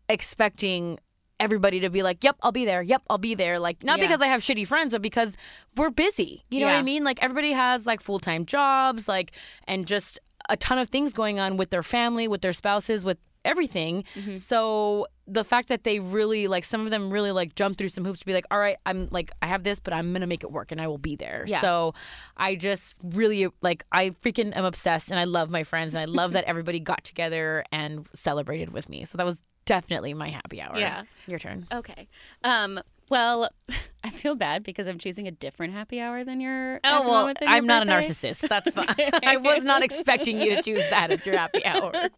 expecting 0.08 0.98
everybody 1.40 1.80
to 1.80 1.90
be 1.90 2.02
like, 2.02 2.22
"Yep, 2.24 2.36
I'll 2.42 2.52
be 2.52 2.64
there. 2.64 2.82
Yep, 2.82 3.02
I'll 3.10 3.18
be 3.18 3.34
there." 3.34 3.58
Like 3.58 3.82
not 3.84 3.98
Yeah. 3.98 4.06
because 4.06 4.20
I 4.20 4.26
have 4.26 4.40
shitty 4.40 4.66
friends, 4.66 4.92
but 4.92 5.02
because 5.02 5.36
we're 5.76 5.90
busy. 5.90 6.44
You 6.50 6.60
know 6.60 6.66
what 6.66 6.76
I 6.76 6.82
mean? 6.82 7.04
Like 7.04 7.22
everybody 7.22 7.52
has 7.52 7.86
like 7.86 8.00
full 8.00 8.18
time 8.18 8.46
jobs, 8.46 9.08
like 9.08 9.32
and 9.66 9.86
just 9.86 10.18
a 10.48 10.56
ton 10.56 10.78
of 10.78 10.88
things 10.88 11.12
going 11.12 11.38
on 11.38 11.56
with 11.56 11.70
their 11.70 11.82
family, 11.82 12.26
with 12.26 12.40
their 12.40 12.52
spouses, 12.52 13.04
with 13.04 13.18
everything. 13.48 14.04
Mm-hmm. 14.14 14.36
So 14.36 15.06
the 15.26 15.44
fact 15.44 15.68
that 15.68 15.84
they 15.84 16.00
really 16.00 16.48
like 16.48 16.64
some 16.64 16.84
of 16.84 16.90
them 16.90 17.10
really 17.10 17.32
like 17.32 17.54
jump 17.54 17.76
through 17.78 17.88
some 17.88 18.04
hoops 18.04 18.20
to 18.20 18.26
be 18.26 18.32
like, 18.32 18.46
all 18.50 18.58
right, 18.58 18.76
I'm 18.86 19.08
like 19.10 19.30
I 19.42 19.46
have 19.46 19.64
this, 19.64 19.80
but 19.80 19.92
I'm 19.92 20.12
gonna 20.12 20.26
make 20.26 20.44
it 20.44 20.52
work 20.52 20.72
and 20.72 20.80
I 20.80 20.86
will 20.86 20.98
be 20.98 21.16
there. 21.16 21.44
Yeah. 21.46 21.60
So 21.60 21.94
I 22.36 22.54
just 22.54 22.94
really 23.02 23.48
like 23.60 23.84
I 23.92 24.10
freaking 24.10 24.56
am 24.56 24.64
obsessed 24.64 25.10
and 25.10 25.18
I 25.18 25.24
love 25.24 25.50
my 25.50 25.64
friends 25.64 25.94
and 25.94 26.00
I 26.00 26.04
love 26.04 26.32
that 26.32 26.44
everybody 26.44 26.80
got 26.80 27.04
together 27.04 27.64
and 27.72 28.06
celebrated 28.14 28.70
with 28.70 28.88
me. 28.88 29.04
So 29.04 29.18
that 29.18 29.26
was 29.26 29.42
definitely 29.64 30.14
my 30.14 30.30
happy 30.30 30.60
hour. 30.60 30.78
Yeah. 30.78 31.02
Your 31.26 31.38
turn. 31.38 31.66
Okay. 31.72 32.08
Um. 32.44 32.80
Well, 33.10 33.50
I 34.04 34.10
feel 34.10 34.34
bad 34.34 34.62
because 34.62 34.86
I'm 34.86 34.98
choosing 34.98 35.26
a 35.26 35.30
different 35.30 35.72
happy 35.74 36.00
hour 36.00 36.24
than 36.24 36.40
your. 36.40 36.80
Oh 36.84 37.08
well, 37.08 37.34
I'm 37.46 37.66
not 37.66 37.82
a 37.86 37.90
narcissist. 37.90 38.48
That's 38.48 38.70
fine. 38.70 38.86
I 39.24 39.36
was 39.36 39.64
not 39.64 39.82
expecting 39.82 40.40
you 40.40 40.56
to 40.56 40.62
choose 40.62 40.88
that 40.90 41.10
as 41.10 41.26
your 41.26 41.36
happy 41.36 41.64
hour. 41.64 41.92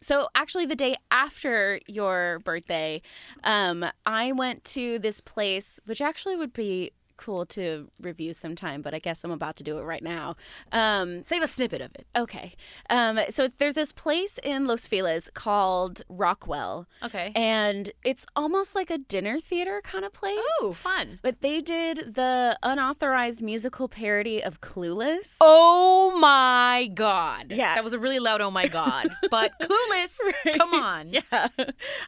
So 0.00 0.28
actually, 0.34 0.66
the 0.66 0.76
day 0.76 0.94
after 1.10 1.80
your 1.86 2.38
birthday, 2.44 3.02
um, 3.42 3.84
I 4.06 4.32
went 4.32 4.64
to 4.64 4.98
this 5.00 5.20
place, 5.20 5.80
which 5.86 6.00
actually 6.00 6.36
would 6.36 6.52
be 6.52 6.92
cool 7.18 7.44
to 7.46 7.90
review 8.00 8.32
sometime, 8.32 8.80
but 8.80 8.94
I 8.94 8.98
guess 8.98 9.22
I'm 9.24 9.30
about 9.30 9.56
to 9.56 9.62
do 9.62 9.78
it 9.78 9.82
right 9.82 10.02
now. 10.02 10.36
Um, 10.72 11.22
Save 11.24 11.42
a 11.42 11.46
snippet 11.46 11.80
of 11.82 11.90
it. 11.94 12.06
okay. 12.16 12.52
Um, 12.88 13.20
so 13.28 13.48
there's 13.58 13.74
this 13.74 13.92
place 13.92 14.38
in 14.42 14.66
Los 14.66 14.86
Feliz 14.86 15.28
called 15.34 16.02
Rockwell, 16.08 16.86
Okay. 17.04 17.32
and 17.34 17.90
it's 18.04 18.24
almost 18.34 18.74
like 18.74 18.88
a 18.90 18.98
dinner 18.98 19.38
theater 19.38 19.80
kind 19.84 20.04
of 20.04 20.12
place. 20.12 20.38
Oh, 20.62 20.72
fun. 20.72 21.18
But 21.22 21.40
they 21.42 21.60
did 21.60 22.14
the 22.14 22.58
unauthorized 22.62 23.42
musical 23.42 23.88
parody 23.88 24.42
of 24.42 24.60
Clueless. 24.60 25.36
Oh 25.40 26.16
my 26.18 26.90
god. 26.94 27.46
Yeah. 27.50 27.74
That 27.74 27.84
was 27.84 27.92
a 27.92 27.98
really 27.98 28.18
loud 28.18 28.40
oh 28.40 28.50
my 28.50 28.68
god. 28.68 29.08
But 29.30 29.52
clueless. 29.60 30.16
Come 30.56 30.72
on. 30.74 31.08
Yeah. 31.18 31.48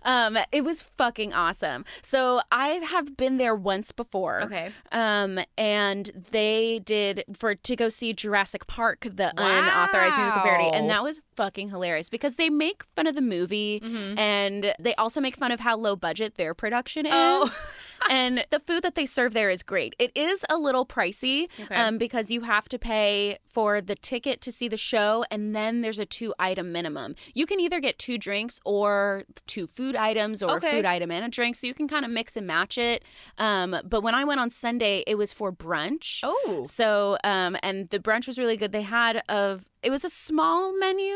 Um, 0.02 0.38
it 0.52 0.62
was 0.64 0.82
fucking 0.82 1.32
awesome. 1.32 1.84
So 2.02 2.40
I 2.52 2.68
have 2.92 3.16
been 3.16 3.36
there 3.38 3.54
once 3.54 3.92
before. 3.92 4.42
Okay. 4.42 4.66
Um, 4.92 4.99
Um, 5.00 5.38
and 5.56 6.10
they 6.30 6.80
did 6.84 7.24
for 7.34 7.54
to 7.54 7.76
go 7.76 7.88
see 7.88 8.12
Jurassic 8.12 8.66
Park, 8.66 9.06
the 9.10 9.32
unauthorized 9.36 10.16
musical 10.18 10.42
parody, 10.42 10.68
and 10.76 10.90
that 10.90 11.02
was 11.02 11.20
fucking 11.40 11.70
hilarious 11.70 12.10
because 12.10 12.34
they 12.34 12.50
make 12.50 12.82
fun 12.94 13.06
of 13.06 13.14
the 13.14 13.22
movie 13.22 13.80
and 14.18 14.74
they 14.78 14.94
also 14.96 15.22
make 15.22 15.36
fun 15.36 15.50
of 15.52 15.60
how 15.60 15.74
low 15.74 15.96
budget 15.96 16.34
their 16.36 16.52
production 16.52 17.06
is. 17.06 17.12
Oh. 17.14 17.50
and 18.10 18.44
the 18.50 18.60
food 18.60 18.82
that 18.82 18.94
they 18.94 19.06
serve 19.06 19.32
there 19.32 19.48
is 19.48 19.62
great. 19.62 19.94
It 19.98 20.12
is 20.14 20.44
a 20.50 20.58
little 20.58 20.84
pricey 20.84 21.48
Okay. 21.58 21.74
um, 21.74 21.96
because 21.96 22.30
you 22.30 22.42
have 22.42 22.68
to 22.68 22.78
pay 22.78 23.38
for 23.46 23.80
the 23.80 23.94
ticket 23.94 24.42
to 24.42 24.52
see 24.52 24.68
the 24.68 24.76
show, 24.76 25.24
and 25.30 25.56
then 25.56 25.80
there's 25.80 25.98
a 25.98 26.04
two 26.06 26.34
item 26.38 26.72
minimum. 26.72 27.14
You 27.34 27.46
can 27.46 27.58
either 27.58 27.80
get 27.80 27.98
two 27.98 28.18
drinks 28.18 28.60
or 28.66 29.24
two 29.46 29.66
food 29.66 29.96
items 29.96 30.42
or 30.42 30.56
Okay. 30.56 30.68
a 30.68 30.70
food 30.72 30.84
item 30.84 31.10
and 31.10 31.24
a 31.24 31.28
drink, 31.28 31.56
so 31.56 31.66
you 31.66 31.74
can 31.74 31.88
kind 31.88 32.04
of 32.04 32.10
mix 32.10 32.36
and 32.36 32.46
match 32.46 32.76
it. 32.78 33.02
Um, 33.38 33.76
but 33.84 34.02
when 34.02 34.14
I 34.14 34.24
went 34.24 34.40
on 34.40 34.50
Sunday, 34.50 35.04
it 35.06 35.16
was 35.16 35.32
for 35.32 35.50
brunch. 35.52 36.20
Oh. 36.22 36.64
So, 36.64 37.16
um, 37.24 37.56
and 37.62 37.88
the 37.90 37.98
brunch 37.98 38.26
was 38.26 38.38
really 38.38 38.56
good. 38.58 38.72
They 38.72 38.82
had 38.82 39.22
of 39.28 39.68
it 39.82 39.90
was 39.90 40.04
a 40.04 40.10
small 40.10 40.78
menu 40.78 41.14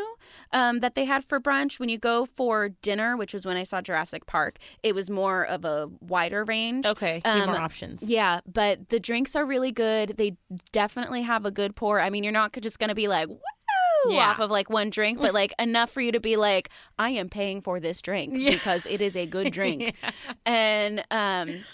um, 0.53 0.81
that 0.81 0.95
they 0.95 1.05
had 1.05 1.25
for 1.25 1.41
brunch. 1.41 1.79
When 1.79 1.89
you 1.89 1.99
go 1.99 2.27
for 2.27 2.71
dinner, 2.71 3.17
which 3.17 3.33
was 3.35 3.45
when 3.47 3.57
I 3.57 3.65
saw 3.65 3.81
Jurassic 3.81 4.27
Park, 4.27 4.59
it 4.83 4.95
was 4.95 5.11
more 5.11 5.45
of 5.45 5.65
a 5.65 5.91
wider 6.01 6.45
range. 6.45 6.87
Okay. 6.87 7.21
Um, 7.25 7.47
more 7.47 7.57
options. 7.57 8.09
Yeah, 8.09 8.41
but 8.51 8.89
the 8.89 8.99
drinks 9.01 9.37
are 9.37 9.45
really 9.45 9.73
good. 9.73 10.15
They 10.17 10.37
definitely 10.73 11.23
have 11.23 11.45
a 11.45 11.51
good 11.51 11.77
pour. 11.77 12.01
I 12.01 12.11
mean, 12.11 12.25
you're 12.25 12.33
not 12.33 12.53
just 12.61 12.79
going 12.79 12.89
to 12.89 12.95
be 12.95 13.09
like, 13.09 13.29
woo, 13.29 13.39
Yeah. 14.15 14.31
off 14.31 14.41
of 14.41 14.51
like 14.51 14.71
one 14.71 14.91
drink, 14.91 15.21
but 15.21 15.35
like 15.35 15.53
enough 15.59 15.91
for 15.91 16.01
you 16.01 16.13
to 16.13 16.21
be 16.21 16.37
like, 16.37 16.71
I 16.99 17.11
am 17.11 17.29
paying 17.29 17.61
for 17.61 17.81
this 17.81 18.01
drink 18.03 18.35
because 18.35 18.87
it 18.87 19.01
is 19.01 19.17
a 19.17 19.27
good 19.27 19.53
drink. 19.53 19.95
And, 20.47 21.05
um, 21.11 21.65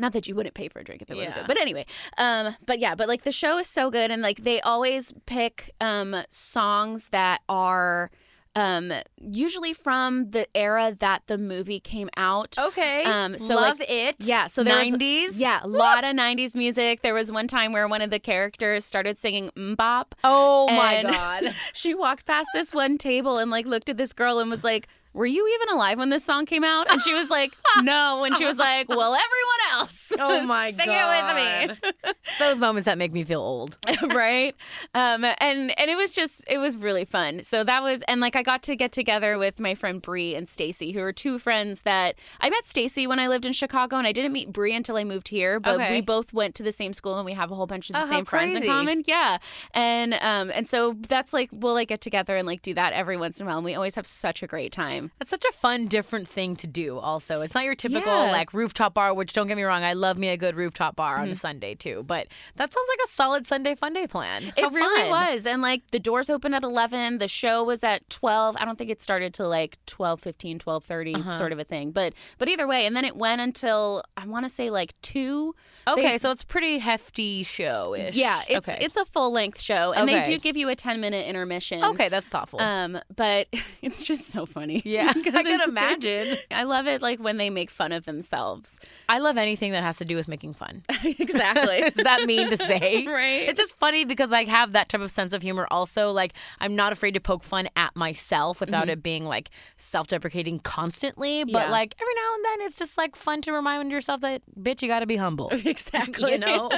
not 0.00 0.12
that 0.12 0.26
you 0.26 0.34
wouldn't 0.34 0.54
pay 0.54 0.68
for 0.68 0.80
a 0.80 0.84
drink 0.84 1.02
if 1.02 1.10
it 1.10 1.16
was 1.16 1.26
Yeah. 1.26 1.34
good, 1.34 1.46
but 1.46 1.60
anyway, 1.60 1.84
um, 2.18 2.56
but 2.66 2.78
yeah, 2.80 2.94
but 2.94 3.06
like 3.08 3.22
the 3.22 3.32
show 3.32 3.58
is 3.58 3.66
so 3.68 3.90
good, 3.90 4.10
and 4.10 4.22
like 4.22 4.38
they 4.44 4.60
always 4.60 5.12
pick 5.26 5.70
um 5.80 6.16
songs 6.28 7.08
that 7.10 7.40
are 7.48 8.10
um 8.56 8.92
usually 9.20 9.72
from 9.72 10.30
the 10.32 10.44
era 10.56 10.96
that 10.98 11.22
the 11.28 11.38
movie 11.38 11.78
came 11.78 12.10
out. 12.16 12.56
Okay. 12.58 13.04
Um, 13.04 13.38
so, 13.38 13.54
love 13.54 13.78
like- 13.78 13.88
it. 13.90 14.16
Yeah, 14.20 14.46
so 14.48 14.64
there 14.64 14.76
was- 14.78 14.88
90s. 14.90 15.36
Yeah, 15.38 15.60
a 15.62 15.68
lot 15.68 16.02
of 16.02 16.16
90s 16.16 16.56
music. 16.56 17.02
There 17.02 17.14
was 17.14 17.30
one 17.30 17.46
time 17.46 17.72
where 17.72 17.86
one 17.86 18.02
of 18.02 18.10
the 18.10 18.18
characters 18.18 18.84
started 18.84 19.16
singing 19.16 19.50
MMMBop. 19.56 20.06
Oh 20.24 20.66
my 20.66 20.94
and 20.94 21.08
god. 21.10 21.54
She 21.72 21.94
walked 21.94 22.26
past 22.26 22.48
this 22.52 22.74
one 22.74 22.98
table 22.98 23.38
and 23.38 23.52
like 23.52 23.66
looked 23.66 23.88
at 23.88 23.96
this 23.98 24.12
girl 24.12 24.40
and 24.40 24.50
was 24.50 24.64
like, 24.64 24.88
"Were 25.12 25.26
you 25.26 25.46
even 25.60 25.74
alive 25.76 25.98
when 25.98 26.08
this 26.10 26.24
song 26.24 26.46
came 26.46 26.64
out?" 26.64 26.90
And 26.90 27.00
she 27.02 27.12
was 27.14 27.30
like, 27.30 27.52
"No." 27.82 28.24
And 28.24 28.36
she 28.36 28.44
was 28.44 28.58
like, 28.58 28.88
"Well, 28.88 29.14
everyone 29.14 29.80
else, 29.80 30.12
Oh 30.18 30.46
my 30.46 30.70
sing 30.70 30.86
god. 30.86 31.28
Sing 31.30 31.68
it 31.68 31.68
with 31.68 31.82
me." 32.04 32.12
Those 32.38 32.58
moments 32.60 32.86
that 32.86 32.98
make 32.98 33.12
me 33.12 33.24
feel 33.24 33.40
old. 33.40 33.76
right 34.14 34.54
um 34.94 35.24
and 35.24 35.78
and 35.78 35.90
it 35.90 35.96
was 35.96 36.10
just 36.12 36.44
it 36.48 36.58
was 36.58 36.76
really 36.76 37.04
fun 37.04 37.42
so 37.42 37.62
that 37.64 37.82
was 37.82 38.02
and 38.08 38.20
like 38.20 38.34
i 38.34 38.42
got 38.42 38.62
to 38.62 38.74
get 38.76 38.92
together 38.92 39.36
with 39.38 39.60
my 39.60 39.74
friend 39.74 40.00
Bree 40.02 40.34
and 40.34 40.48
Stacy 40.48 40.92
who 40.92 41.00
are 41.00 41.12
two 41.12 41.38
friends 41.38 41.82
that 41.82 42.16
i 42.40 42.48
met 42.50 42.64
Stacy 42.64 43.06
when 43.06 43.18
i 43.18 43.26
lived 43.28 43.44
in 43.46 43.52
chicago 43.52 43.96
and 43.96 44.06
i 44.06 44.12
didn't 44.12 44.32
meet 44.32 44.52
Bree 44.52 44.74
until 44.74 44.96
i 44.96 45.04
moved 45.04 45.28
here 45.28 45.60
but 45.60 45.74
Okay. 45.80 45.90
we 45.96 46.00
both 46.00 46.32
went 46.32 46.54
to 46.56 46.62
the 46.62 46.72
same 46.72 46.92
school 46.92 47.16
and 47.16 47.24
we 47.24 47.32
have 47.32 47.50
a 47.50 47.54
whole 47.54 47.66
bunch 47.66 47.90
of 47.90 47.94
the 47.94 48.02
Oh, 48.02 48.06
same 48.06 48.24
friends 48.24 48.54
in 48.54 48.64
common 48.66 49.02
yeah 49.06 49.38
and 49.74 50.14
um 50.14 50.50
and 50.54 50.68
so 50.68 50.96
that's 51.08 51.32
like 51.32 51.50
we'll 51.52 51.74
like 51.74 51.88
get 51.88 52.00
together 52.00 52.36
and 52.36 52.46
like 52.46 52.62
do 52.62 52.74
that 52.74 52.92
every 52.92 53.16
once 53.16 53.38
in 53.40 53.46
a 53.46 53.48
while 53.48 53.58
and 53.58 53.64
we 53.64 53.74
always 53.74 53.94
have 53.96 54.06
such 54.06 54.42
a 54.42 54.46
great 54.46 54.72
time 54.72 54.99
That's 55.18 55.30
such 55.30 55.44
a 55.44 55.52
fun, 55.52 55.86
different 55.86 56.28
thing 56.28 56.56
to 56.56 56.66
do. 56.66 56.98
Also, 56.98 57.40
it's 57.42 57.54
not 57.54 57.64
your 57.64 57.74
typical 57.74 58.26
Yeah. 58.26 58.30
like 58.32 58.52
rooftop 58.52 58.94
bar. 58.94 59.14
Which 59.14 59.32
don't 59.32 59.46
get 59.48 59.56
me 59.56 59.62
wrong, 59.62 59.82
I 59.82 59.92
love 59.94 60.18
me 60.18 60.28
a 60.28 60.36
good 60.36 60.56
rooftop 60.56 60.96
bar 60.96 61.18
on 61.18 61.28
a 61.28 61.34
Sunday 61.34 61.74
too. 61.74 62.02
But 62.06 62.26
that 62.56 62.72
sounds 62.72 62.86
like 62.88 62.98
a 63.04 63.08
solid 63.08 63.46
Sunday 63.46 63.74
fun 63.74 63.92
day 63.94 64.06
plan. 64.06 64.52
It 64.56 64.64
How 64.64 64.68
really 64.70 65.10
was. 65.10 65.46
And 65.46 65.62
like 65.62 65.82
the 65.90 65.98
doors 65.98 66.28
open 66.30 66.54
at 66.54 66.62
11, 66.64 67.18
the 67.18 67.28
show 67.28 67.62
was 67.64 67.82
at 67.84 68.08
12. 68.10 68.56
I 68.58 68.64
don't 68.64 68.76
think 68.76 68.90
it 68.90 69.00
started 69.00 69.32
till 69.34 69.48
like 69.48 69.78
12, 69.86 70.20
15, 70.20 70.58
12:30 70.58 71.14
Uh-huh. 71.16 71.34
sort 71.34 71.52
of 71.52 71.58
a 71.58 71.64
thing. 71.64 71.90
But 71.92 72.12
but 72.38 72.48
either 72.48 72.66
way, 72.66 72.86
and 72.86 72.96
then 72.96 73.04
it 73.04 73.16
went 73.16 73.40
until 73.40 74.02
I 74.16 74.26
want 74.26 74.44
to 74.44 74.50
say 74.50 74.70
like 74.70 74.92
2. 75.02 75.54
Okay, 75.88 76.02
They- 76.02 76.18
so 76.18 76.30
it's 76.30 76.44
pretty 76.44 76.78
hefty 76.78 77.42
show 77.42 77.94
ish. 77.94 78.14
Yeah, 78.14 78.42
it's 78.48 78.68
okay. 78.68 78.78
it's 78.84 78.96
a 78.96 79.04
full-length 79.04 79.60
show 79.60 79.92
and 79.92 80.08
they 80.08 80.22
do 80.24 80.38
give 80.38 80.56
you 80.56 80.68
a 80.68 80.76
10-minute 80.76 81.26
intermission. 81.26 81.82
okay. 81.84 82.08
That's 82.08 82.26
thoughtful. 82.26 82.60
Um, 82.60 82.98
but 83.14 83.48
it's 83.82 84.04
just 84.04 84.30
so 84.30 84.46
funny. 84.46 84.82
Yeah, 84.90 85.12
because 85.14 85.34
I 85.34 85.42
can 85.42 85.60
imagine. 85.60 86.36
I 86.50 86.64
love 86.64 86.86
it 86.86 87.00
like 87.00 87.20
when 87.20 87.36
they 87.36 87.50
make 87.50 87.70
fun 87.70 87.92
of 87.92 88.04
themselves. 88.04 88.80
I 89.08 89.18
love 89.18 89.38
anything 89.38 89.72
that 89.72 89.82
has 89.82 89.98
to 89.98 90.04
do 90.04 90.16
with 90.16 90.28
making 90.28 90.54
fun. 90.54 90.82
exactly. 91.04 91.76
Is 91.76 91.94
that 91.94 92.26
mean 92.26 92.50
to 92.50 92.56
say? 92.56 93.06
Right. 93.06 93.48
It's 93.48 93.58
just 93.58 93.76
funny 93.76 94.04
because 94.04 94.32
I 94.32 94.44
have 94.44 94.72
that 94.72 94.88
type 94.88 95.00
of 95.00 95.10
sense 95.10 95.32
of 95.32 95.42
humor 95.42 95.66
also. 95.70 96.10
Like 96.10 96.32
I'm 96.58 96.76
not 96.76 96.92
afraid 96.92 97.14
to 97.14 97.20
poke 97.20 97.44
fun 97.44 97.68
at 97.76 97.94
myself 97.94 98.60
without 98.60 98.82
mm-hmm. 98.82 98.90
it 98.90 99.02
being 99.02 99.24
like 99.24 99.50
self-deprecating 99.76 100.60
constantly. 100.60 101.44
But 101.44 101.66
Yeah. 101.66 101.70
like 101.70 101.94
every 102.00 102.14
now 102.14 102.34
and 102.34 102.44
then 102.44 102.66
it's 102.66 102.76
just 102.76 102.98
like 102.98 103.16
fun 103.16 103.42
to 103.42 103.52
remind 103.52 103.90
yourself 103.90 104.20
that 104.22 104.42
bitch, 104.58 104.82
you 104.82 104.88
gotta 104.88 105.06
be 105.06 105.16
humble. 105.16 105.50
exactly. 105.50 106.32
You 106.32 106.38
know? 106.38 106.70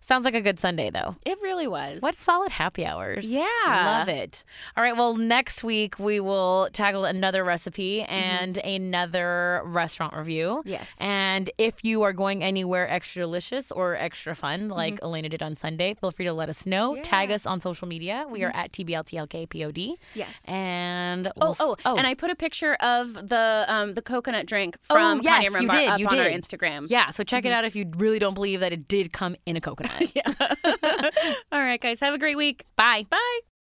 Sounds 0.00 0.24
like 0.24 0.34
a 0.34 0.40
good 0.40 0.58
Sunday, 0.58 0.90
though. 0.90 1.14
It 1.26 1.38
really 1.42 1.66
was. 1.66 2.02
What 2.02 2.14
solid 2.14 2.50
happy 2.52 2.86
hours. 2.86 3.30
Yeah. 3.30 3.44
Love 3.66 4.08
it. 4.08 4.44
All 4.76 4.82
right. 4.84 4.96
Well, 4.96 5.16
next 5.16 5.64
week 5.64 5.98
we 5.98 6.20
will 6.20 6.68
tackle 6.72 7.04
another 7.04 7.44
recipe 7.44 8.02
and 8.02 8.54
mm-hmm. 8.54 8.68
another 8.68 9.62
restaurant 9.64 10.14
review. 10.14 10.62
Yes. 10.64 10.96
And 11.00 11.50
if 11.58 11.84
you 11.84 12.02
are 12.02 12.12
going 12.12 12.42
anywhere 12.42 12.88
extra 12.88 13.22
delicious 13.22 13.72
or 13.72 13.96
extra 13.96 14.36
fun, 14.36 14.62
mm-hmm. 14.62 14.72
like 14.72 14.98
Elena 15.02 15.28
did 15.28 15.42
on 15.42 15.56
Sunday, 15.56 15.94
feel 15.94 16.10
free 16.12 16.26
to 16.26 16.32
let 16.32 16.48
us 16.48 16.64
know. 16.64 16.96
Tag 17.02 17.30
us 17.30 17.44
on 17.44 17.60
social 17.60 17.88
media. 17.88 18.26
We 18.30 18.44
are 18.44 18.50
mm-hmm. 18.50 18.58
at 18.58 18.72
TBLTLKPOD. 18.72 19.94
Yes. 20.14 20.44
And 20.46 21.28
Oh, 21.28 21.32
we'll 21.36 21.50
s- 21.50 21.56
oh, 21.60 21.76
oh, 21.84 21.96
and 21.96 22.06
I 22.06 22.14
put 22.14 22.30
a 22.30 22.36
picture 22.36 22.74
of 22.74 23.14
the 23.14 23.64
um 23.68 23.94
the 23.94 24.02
coconut 24.02 24.46
drink 24.46 24.76
oh, 24.90 24.94
from 24.94 25.18
Oh, 25.18 25.22
yes, 25.22 25.44
you 25.44 25.68
did, 25.68 25.88
up 25.88 25.98
you 25.98 26.06
on 26.06 26.18
our 26.18 26.24
did. 26.24 26.40
Instagram. 26.42 26.86
yeah, 26.88 27.10
so 27.10 27.24
check 27.24 27.44
it 27.44 27.52
out 27.52 27.64
if 27.64 27.74
you 27.74 27.90
really 27.96 28.18
don't 28.18 28.34
believe 28.34 28.60
that 28.60 28.72
it 28.72 28.86
did 28.88 29.12
come 29.12 29.36
in 29.46 29.56
a 29.56 29.60
coconut. 29.60 29.92
Yeah. 30.14 30.32
All 31.52 31.60
right, 31.60 31.80
guys. 31.80 32.00
Have 32.00 32.14
a 32.14 32.18
great 32.18 32.36
week. 32.36 32.64
Bye. 32.76 33.06
Bye. 33.10 33.40